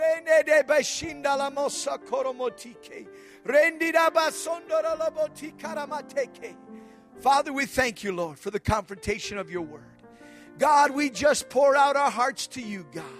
[0.00, 1.98] Rene de la mossa
[4.10, 4.96] basondora.
[7.20, 9.84] Father, we thank you, Lord, for the confrontation of your word.
[10.58, 13.19] God, we just pour out our hearts to you, God.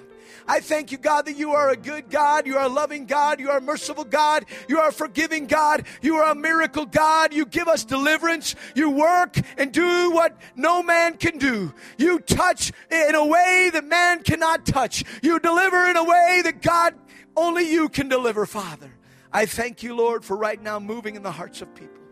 [0.50, 2.44] I thank you, God, that you are a good God.
[2.44, 3.38] You are a loving God.
[3.38, 4.46] You are a merciful God.
[4.68, 5.86] You are a forgiving God.
[6.02, 7.32] You are a miracle God.
[7.32, 8.56] You give us deliverance.
[8.74, 11.72] You work and do what no man can do.
[11.98, 15.04] You touch in a way that man cannot touch.
[15.22, 16.96] You deliver in a way that God,
[17.36, 18.90] only you can deliver, Father.
[19.32, 22.02] I thank you, Lord, for right now moving in the hearts of people.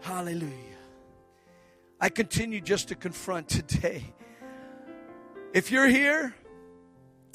[0.00, 0.50] Hallelujah.
[2.00, 4.12] I continue just to confront today
[5.56, 6.34] if you're here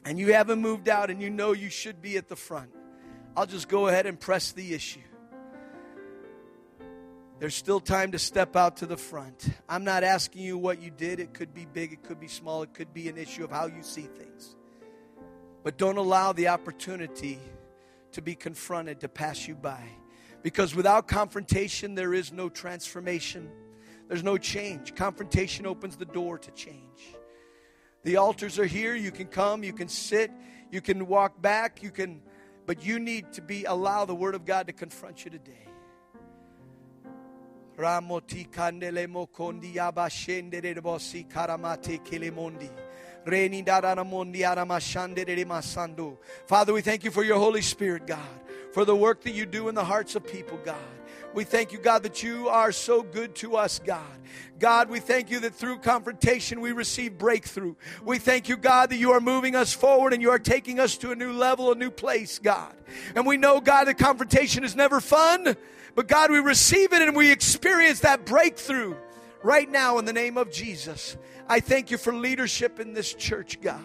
[0.05, 2.69] and you haven't moved out and you know you should be at the front,
[3.35, 4.99] I'll just go ahead and press the issue.
[7.39, 9.49] There's still time to step out to the front.
[9.67, 11.19] I'm not asking you what you did.
[11.19, 13.65] It could be big, it could be small, it could be an issue of how
[13.65, 14.55] you see things.
[15.63, 17.39] But don't allow the opportunity
[18.11, 19.83] to be confronted to pass you by.
[20.43, 23.49] Because without confrontation, there is no transformation,
[24.07, 24.93] there's no change.
[24.93, 27.15] Confrontation opens the door to change.
[28.03, 28.95] The altars are here.
[28.95, 30.31] You can come, you can sit,
[30.71, 32.21] you can walk back, you can,
[32.65, 35.67] but you need to be allow the Word of God to confront you today.
[37.77, 38.47] Ramoti
[42.03, 42.69] kilemondi.
[46.47, 48.19] Father, we thank you for your Holy Spirit, God,
[48.73, 50.75] for the work that you do in the hearts of people, God.
[51.33, 54.03] We thank you, God, that you are so good to us, God.
[54.59, 57.75] God, we thank you that through confrontation we receive breakthrough.
[58.03, 60.97] We thank you, God, that you are moving us forward and you are taking us
[60.97, 62.73] to a new level, a new place, God.
[63.15, 65.55] And we know, God, that confrontation is never fun,
[65.95, 68.95] but God, we receive it and we experience that breakthrough
[69.41, 71.17] right now in the name of Jesus.
[71.47, 73.81] I thank you for leadership in this church, God.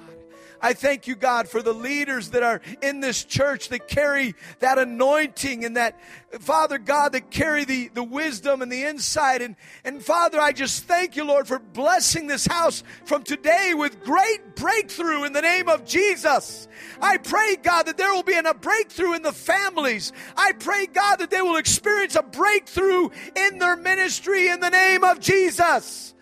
[0.61, 4.79] I thank you, God, for the leaders that are in this church that carry that
[4.79, 5.99] anointing and that,
[6.41, 9.43] Father God, that carry the, the wisdom and the insight.
[9.43, 14.03] And, and Father, I just thank you, Lord, for blessing this house from today with
[14.03, 16.69] great breakthrough in the name of Jesus.
[17.01, 20.13] I pray, God, that there will be a breakthrough in the families.
[20.37, 25.05] I pray, God, that they will experience a breakthrough in their ministry in the name
[25.05, 26.15] of Jesus.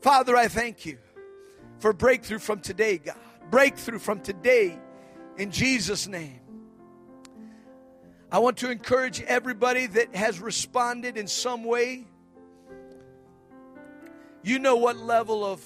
[0.00, 0.98] Father, I thank you
[1.78, 3.16] for breakthrough from today, God
[3.50, 4.78] breakthrough from today
[5.36, 6.40] in Jesus' name.
[8.32, 12.06] I want to encourage everybody that has responded in some way.
[14.42, 15.62] You know what level of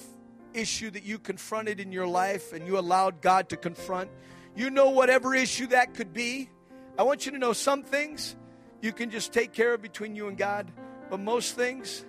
[0.53, 4.09] issue that you confronted in your life and you allowed God to confront.
[4.55, 6.49] You know whatever issue that could be.
[6.97, 8.35] I want you to know some things
[8.81, 10.71] you can just take care of between you and God,
[11.09, 12.05] but most things,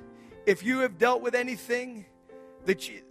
[0.47, 2.07] if you have dealt with anything
[2.64, 3.03] that you,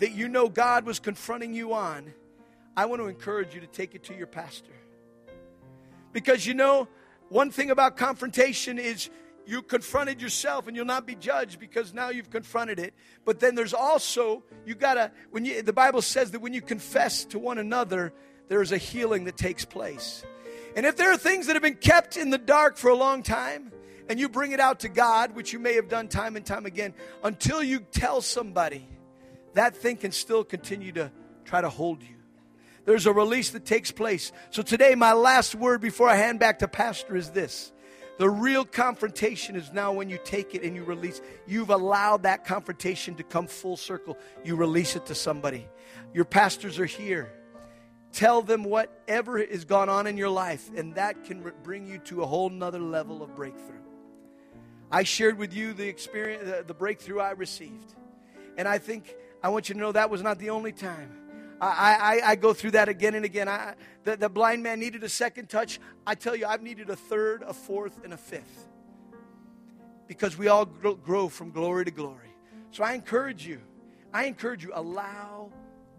[0.00, 2.12] that you know God was confronting you on,
[2.76, 4.72] I want to encourage you to take it to your pastor.
[6.12, 6.88] Because you know,
[7.28, 9.10] one thing about confrontation is
[9.46, 12.94] you confronted yourself and you'll not be judged because now you've confronted it.
[13.24, 17.24] But then there's also, you gotta, when you, the Bible says that when you confess
[17.26, 18.12] to one another,
[18.48, 20.24] there is a healing that takes place.
[20.76, 23.22] And if there are things that have been kept in the dark for a long
[23.22, 23.72] time,
[24.08, 26.66] and you bring it out to God, which you may have done time and time
[26.66, 28.88] again, until you tell somebody,
[29.54, 31.10] that thing can still continue to
[31.44, 32.16] try to hold you.
[32.84, 34.32] There's a release that takes place.
[34.50, 37.72] So today, my last word before I hand back to Pastor is this.
[38.18, 41.22] The real confrontation is now when you take it and you release.
[41.46, 44.18] You've allowed that confrontation to come full circle.
[44.44, 45.66] You release it to somebody.
[46.12, 47.32] Your pastors are here.
[48.12, 52.22] Tell them whatever has gone on in your life, and that can bring you to
[52.22, 53.80] a whole nother level of breakthrough.
[54.90, 57.94] I shared with you the experience, uh, the breakthrough I received.
[58.58, 61.16] And I think I want you to know that was not the only time.
[61.60, 63.48] I, I, I go through that again and again.
[63.48, 63.74] I,
[64.04, 65.78] the, the blind man needed a second touch.
[66.06, 68.66] I tell you, I've needed a third, a fourth, and a fifth.
[70.08, 72.34] Because we all grow, from glory to glory.
[72.70, 73.60] So I encourage you,
[74.12, 75.52] I encourage you, allow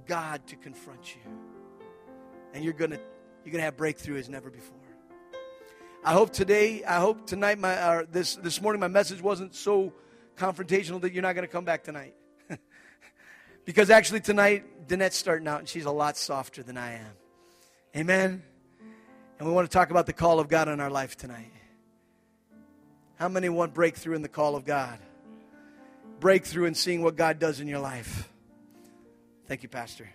[0.07, 1.21] God to confront you.
[2.53, 2.99] And you're going to
[3.43, 4.77] you're going to have breakthrough as never before.
[6.03, 9.93] I hope today, I hope tonight, my, this, this morning, my message wasn't so
[10.35, 12.15] confrontational that you're not going to come back tonight.
[13.65, 17.13] Because actually, tonight, Danette's starting out and she's a lot softer than I am.
[17.95, 18.43] Amen.
[19.39, 21.51] And we want to talk about the call of God in our life tonight.
[23.15, 24.97] How many want breakthrough in the call of God?
[26.19, 28.29] Breakthrough in seeing what God does in your life.
[29.47, 30.09] Thank you, Pastor.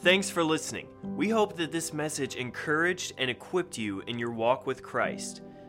[0.00, 0.88] Thanks for listening.
[1.16, 5.42] We hope that this message encouraged and equipped you in your walk with Christ.